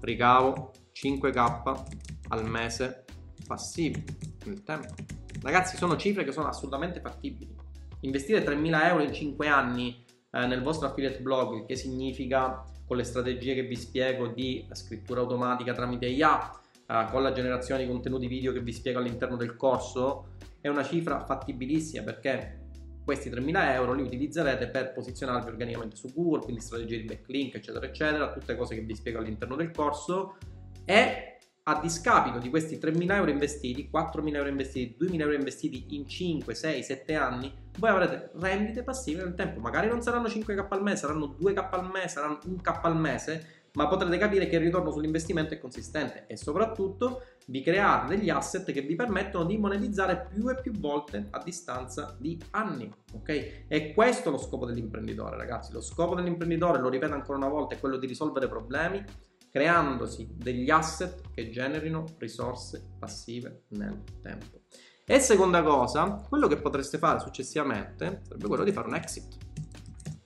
ricavo 0.00 0.72
5k 0.92 1.84
al 2.28 2.48
mese 2.48 3.04
passivi 3.46 4.04
nel 4.44 4.62
tempo. 4.62 4.94
Ragazzi, 5.40 5.76
sono 5.76 5.96
cifre 5.96 6.24
che 6.24 6.32
sono 6.32 6.48
assolutamente 6.48 7.00
fattibili. 7.00 7.54
Investire 8.00 8.44
3.000 8.44 8.84
euro 8.84 9.02
in 9.02 9.14
5 9.14 9.48
anni 9.48 10.04
eh, 10.30 10.46
nel 10.46 10.62
vostro 10.62 10.88
affiliate 10.88 11.20
blog, 11.20 11.64
che 11.64 11.76
significa 11.76 12.64
con 12.86 12.96
le 12.98 13.04
strategie 13.04 13.54
che 13.54 13.62
vi 13.62 13.76
spiego 13.76 14.26
di 14.26 14.66
scrittura 14.72 15.20
automatica 15.20 15.72
tramite 15.72 16.06
IA, 16.06 16.60
uh, 16.92 17.10
con 17.10 17.22
la 17.22 17.32
generazione 17.32 17.82
di 17.82 17.88
contenuti 17.88 18.26
video 18.26 18.52
che 18.52 18.60
vi 18.60 18.72
spiego 18.72 18.98
all'interno 18.98 19.36
del 19.36 19.56
corso 19.56 20.34
è 20.60 20.68
una 20.68 20.84
cifra 20.84 21.24
fattibilissima 21.24 22.04
perché 22.04 22.60
questi 23.04 23.30
3.000 23.30 23.72
euro 23.72 23.94
li 23.94 24.02
utilizzerete 24.02 24.68
per 24.68 24.92
posizionarvi 24.92 25.48
organicamente 25.48 25.96
su 25.96 26.12
Google, 26.14 26.42
quindi 26.42 26.60
strategie 26.60 26.98
di 26.98 27.04
backlink, 27.04 27.56
eccetera, 27.56 27.86
eccetera, 27.86 28.32
tutte 28.32 28.54
cose 28.54 28.76
che 28.76 28.82
vi 28.82 28.94
spiego 28.94 29.18
all'interno 29.18 29.56
del 29.56 29.72
corso 29.72 30.36
e 30.84 31.38
a 31.64 31.80
discapito 31.80 32.38
di 32.38 32.48
questi 32.48 32.76
3.000 32.76 33.12
euro 33.12 33.30
investiti, 33.30 33.88
4.000 33.92 34.34
euro 34.34 34.48
investiti, 34.48 34.96
2.000 35.04 35.20
euro 35.20 35.34
investiti 35.34 35.86
in 35.90 36.06
5, 36.08 36.54
6, 36.54 36.82
7 36.82 37.14
anni, 37.14 37.52
voi 37.78 37.90
avrete 37.90 38.30
rendite 38.34 38.82
passive 38.82 39.22
nel 39.22 39.34
tempo. 39.34 39.60
Magari 39.60 39.88
non 39.88 40.02
saranno 40.02 40.26
5k 40.26 40.66
al 40.68 40.82
mese, 40.82 40.96
saranno 40.96 41.36
2k 41.40 41.68
al 41.70 41.90
mese, 41.90 42.08
saranno 42.08 42.38
1k 42.44 42.80
al 42.82 42.96
mese, 42.96 43.61
ma 43.74 43.88
potrete 43.88 44.18
capire 44.18 44.46
che 44.46 44.56
il 44.56 44.62
ritorno 44.62 44.90
sull'investimento 44.90 45.54
è 45.54 45.58
consistente 45.58 46.26
e 46.26 46.36
soprattutto 46.36 47.22
vi 47.46 47.62
create 47.62 48.16
degli 48.16 48.28
asset 48.28 48.70
che 48.70 48.82
vi 48.82 48.94
permettono 48.94 49.44
di 49.44 49.56
monetizzare 49.56 50.28
più 50.32 50.48
e 50.50 50.60
più 50.60 50.72
volte 50.72 51.28
a 51.30 51.42
distanza 51.42 52.14
di 52.18 52.38
anni, 52.50 52.92
ok? 53.14 53.64
E 53.68 53.92
questo 53.94 54.28
è 54.28 54.32
lo 54.32 54.38
scopo 54.38 54.66
dell'imprenditore, 54.66 55.36
ragazzi. 55.36 55.72
Lo 55.72 55.80
scopo 55.80 56.14
dell'imprenditore, 56.14 56.80
lo 56.80 56.88
ripeto 56.88 57.14
ancora 57.14 57.38
una 57.38 57.48
volta, 57.48 57.74
è 57.74 57.80
quello 57.80 57.96
di 57.96 58.06
risolvere 58.06 58.46
problemi 58.46 59.04
creandosi 59.50 60.30
degli 60.34 60.70
asset 60.70 61.30
che 61.34 61.50
generino 61.50 62.04
risorse 62.18 62.92
passive 62.98 63.64
nel 63.68 64.02
tempo. 64.22 64.62
E 65.04 65.20
seconda 65.20 65.62
cosa, 65.62 66.24
quello 66.26 66.46
che 66.46 66.56
potreste 66.56 66.96
fare 66.96 67.20
successivamente 67.20 68.22
sarebbe 68.22 68.46
quello 68.46 68.64
di 68.64 68.72
fare 68.72 68.88
un 68.88 68.94
exit. 68.94 69.36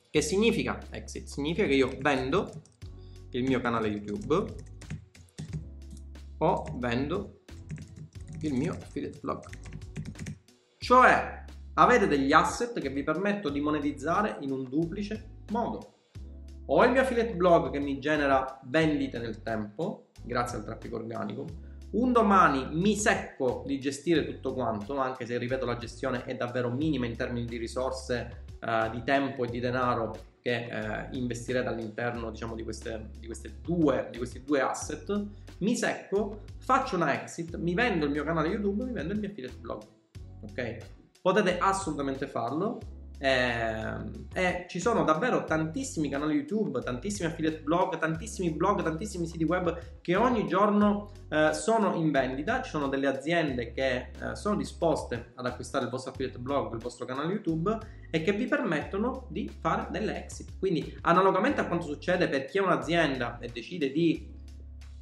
Che 0.09 0.21
significa 0.21 0.79
exit? 0.91 1.27
Significa 1.27 1.67
che 1.67 1.75
io 1.75 1.91
vendo 2.01 2.49
il 3.39 3.45
mio 3.45 3.61
canale 3.61 3.89
YouTube 3.89 4.55
o 6.39 6.65
vendo 6.77 7.41
il 8.41 8.55
mio 8.55 8.73
affiliate 8.73 9.19
blog. 9.21 9.45
Cioè 10.79 11.45
avete 11.75 12.07
degli 12.07 12.33
asset 12.33 12.79
che 12.79 12.91
vi 12.91 13.03
permettono 13.03 13.53
di 13.53 13.61
monetizzare 13.61 14.39
in 14.41 14.53
un 14.53 14.65
duplice 14.65 15.43
modo. 15.51 15.95
Ho 16.67 16.85
il 16.85 16.91
mio 16.91 17.01
affiliate 17.03 17.35
blog 17.35 17.71
che 17.71 17.79
mi 17.79 17.99
genera 17.99 18.61
vendite 18.65 19.19
nel 19.19 19.43
tempo, 19.43 20.09
grazie 20.23 20.59
al 20.59 20.65
traffico 20.65 20.97
organico. 20.97 21.45
Un 21.93 22.13
domani 22.13 22.69
mi 22.73 22.97
secco 22.97 23.63
di 23.65 23.79
gestire 23.79 24.27
tutto 24.27 24.53
quanto, 24.53 24.99
anche 24.99 25.25
se 25.25 25.39
ripeto 25.39 25.65
la 25.65 25.77
gestione 25.77 26.25
è 26.25 26.35
davvero 26.35 26.71
minima 26.71 27.07
in 27.07 27.17
termini 27.17 27.47
di 27.47 27.57
risorse, 27.57 28.45
uh, 28.61 28.91
di 28.91 29.03
tempo 29.05 29.45
e 29.45 29.49
di 29.49 29.61
denaro 29.61 30.35
che 30.47 30.69
eh, 30.71 31.09
investirete 31.17 31.67
all'interno 31.67 32.31
diciamo, 32.31 32.55
di, 32.55 32.63
queste, 32.63 33.11
di, 33.19 33.27
queste 33.27 33.59
due, 33.61 34.07
di 34.13 34.19
questi 34.19 34.45
due 34.45 34.61
asset, 34.61 35.27
mi 35.59 35.75
secco, 35.75 36.43
faccio 36.59 36.95
una 36.95 37.21
exit, 37.21 37.57
mi 37.57 37.75
vendo 37.75 38.05
il 38.05 38.13
mio 38.13 38.23
canale 38.23 38.51
YouTube, 38.51 38.85
mi 38.85 38.93
vendo 38.93 39.13
il 39.13 39.19
mio 39.19 39.29
affiliate 39.29 39.57
blog. 39.59 39.83
Ok? 40.43 40.77
Potete 41.21 41.59
assolutamente 41.59 42.29
farlo 42.29 42.79
eh, 43.19 43.95
e 44.33 44.67
ci 44.69 44.79
sono 44.79 45.05
davvero 45.05 45.45
tantissimi 45.45 46.09
canali 46.09 46.35
YouTube, 46.35 46.81
tantissimi 46.81 47.29
affiliate 47.29 47.61
blog, 47.61 47.99
tantissimi 47.99 48.51
blog, 48.51 48.83
tantissimi 48.83 49.27
siti 49.27 49.45
web 49.45 50.01
che 50.01 50.17
ogni 50.17 50.47
giorno 50.47 51.11
eh, 51.29 51.53
sono 51.53 51.95
in 51.95 52.11
vendita. 52.11 52.63
Ci 52.63 52.71
sono 52.71 52.89
delle 52.89 53.07
aziende 53.07 53.73
che 53.73 53.97
eh, 53.97 54.35
sono 54.35 54.57
disposte 54.57 55.33
ad 55.35 55.47
acquistare 55.47 55.85
il 55.85 55.91
vostro 55.91 56.11
affiliate 56.13 56.39
blog, 56.39 56.75
il 56.75 56.81
vostro 56.81 57.07
canale 57.07 57.33
YouTube 57.33 57.79
e 58.11 58.23
che 58.23 58.33
vi 58.33 58.47
permettono 58.47 59.27
di 59.29 59.49
fare 59.49 59.89
delle 59.91 60.23
exit. 60.23 60.59
Quindi, 60.59 60.97
analogamente 61.03 61.61
a 61.61 61.67
quanto 61.67 61.87
succede 61.87 62.29
per 62.29 62.45
chi 62.45 62.59
è 62.59 62.61
un'azienda 62.61 63.39
e 63.41 63.49
decide 63.49 63.91
di 63.91 64.35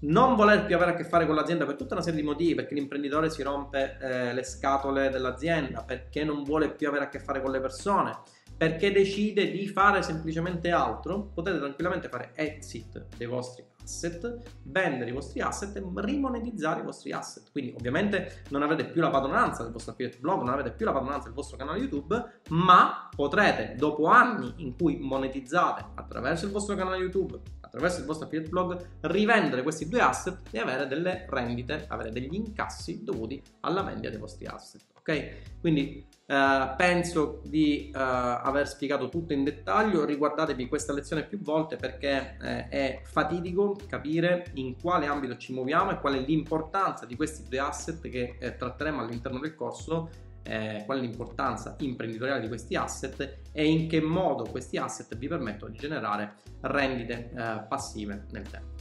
non 0.05 0.35
voler 0.35 0.65
più 0.65 0.75
avere 0.75 0.93
a 0.93 0.95
che 0.95 1.05
fare 1.05 1.27
con 1.27 1.35
l'azienda 1.35 1.65
per 1.65 1.77
tutta 1.77 1.95
una 1.95 2.03
serie 2.03 2.21
di 2.21 2.27
motivi, 2.27 2.55
perché 2.55 2.75
l'imprenditore 2.75 3.31
si 3.31 3.43
rompe 3.43 3.99
eh, 4.01 4.33
le 4.33 4.43
scatole 4.45 5.11
dell'azienda, 5.11 5.83
perché 5.83 6.25
non 6.25 6.43
vuole 6.43 6.71
più 6.71 6.89
avere 6.89 7.05
a 7.05 7.09
che 7.09 7.19
fare 7.19 7.41
con 7.41 7.51
le 7.51 7.61
persone, 7.61 8.19
perché 8.57 8.93
decide 8.93 9.51
di 9.51 9.67
fare 9.67 10.03
semplicemente 10.03 10.71
altro, 10.71 11.31
potete 11.35 11.59
tranquillamente 11.59 12.09
fare 12.09 12.31
exit 12.35 13.07
dei 13.17 13.27
vostri 13.27 13.65
asset, 13.83 14.39
vendere 14.63 15.11
i 15.11 15.13
vostri 15.13 15.41
asset 15.41 15.77
e 15.77 15.83
rimonetizzare 15.97 16.81
i 16.81 16.85
vostri 16.85 17.13
asset. 17.13 17.51
Quindi 17.51 17.75
ovviamente 17.77 18.43
non 18.51 18.63
avete 18.63 18.87
più 18.87 19.01
la 19.01 19.11
padronanza 19.11 19.63
del 19.63 19.73
vostro 19.73 19.93
affiliate 19.93 20.19
blog, 20.19 20.43
non 20.43 20.53
avete 20.53 20.71
più 20.71 20.87
la 20.87 20.93
padronanza 20.93 21.27
del 21.27 21.35
vostro 21.35 21.57
canale 21.57 21.81
YouTube, 21.81 22.41
ma 22.51 23.09
potrete 23.15 23.75
dopo 23.77 24.07
anni 24.07 24.53
in 24.59 24.77
cui 24.77 24.99
monetizzate 24.99 25.85
attraverso 25.95 26.47
il 26.47 26.53
vostro 26.53 26.77
canale 26.77 26.99
YouTube, 26.99 27.41
attraverso 27.75 28.01
il 28.01 28.07
vostro 28.07 28.27
affiliate 28.27 28.51
blog, 28.51 28.87
rivendere 29.01 29.63
questi 29.63 29.89
due 29.89 30.01
asset 30.01 30.39
e 30.53 30.61
avere 30.61 30.87
delle 30.87 31.27
rendite, 31.29 31.87
avere 31.89 32.11
degli 32.11 32.33
incassi 32.33 33.03
dovuti 33.03 33.43
alla 33.61 33.83
vendita 33.83 34.11
dei 34.11 34.19
vostri 34.19 34.47
asset. 34.47 34.83
Ok? 34.97 35.61
Quindi 35.61 36.07
eh, 36.27 36.75
penso 36.77 37.43
di 37.45 37.91
eh, 37.91 37.93
aver 37.93 38.69
spiegato 38.69 39.09
tutto 39.09 39.33
in 39.33 39.45
dettaglio. 39.45 40.05
Riguardatevi 40.05 40.69
questa 40.69 40.93
lezione 40.93 41.25
più 41.25 41.41
volte 41.41 41.77
perché 41.77 42.37
eh, 42.41 42.69
è 42.69 43.01
fatidico 43.03 43.77
capire 43.87 44.47
in 44.55 44.81
quale 44.81 45.07
ambito 45.07 45.37
ci 45.37 45.53
muoviamo 45.53 45.91
e 45.91 45.99
qual 45.99 46.15
è 46.15 46.21
l'importanza 46.21 47.05
di 47.05 47.17
questi 47.17 47.47
due 47.49 47.59
asset 47.59 48.09
che 48.09 48.37
eh, 48.39 48.57
tratteremo 48.57 49.01
all'interno 49.01 49.41
del 49.41 49.55
corso 49.55 50.09
eh, 50.45 50.83
qual 50.85 50.99
è 50.99 51.01
l'importanza 51.01 51.75
imprenditoriale 51.81 52.41
di 52.41 52.49
questi 52.49 52.77
asset 52.77 53.39
e 53.53 53.67
in 53.67 53.89
che 53.89 54.01
modo 54.01 54.45
questi 54.45 54.77
asset 54.77 55.17
vi 55.17 55.29
permettono 55.29 55.71
di 55.71 55.79
generare 55.79 56.35
rendite 56.61 57.31
eh, 57.35 57.65
passive 57.69 58.27
nel 58.31 58.49
tempo. 58.49 58.74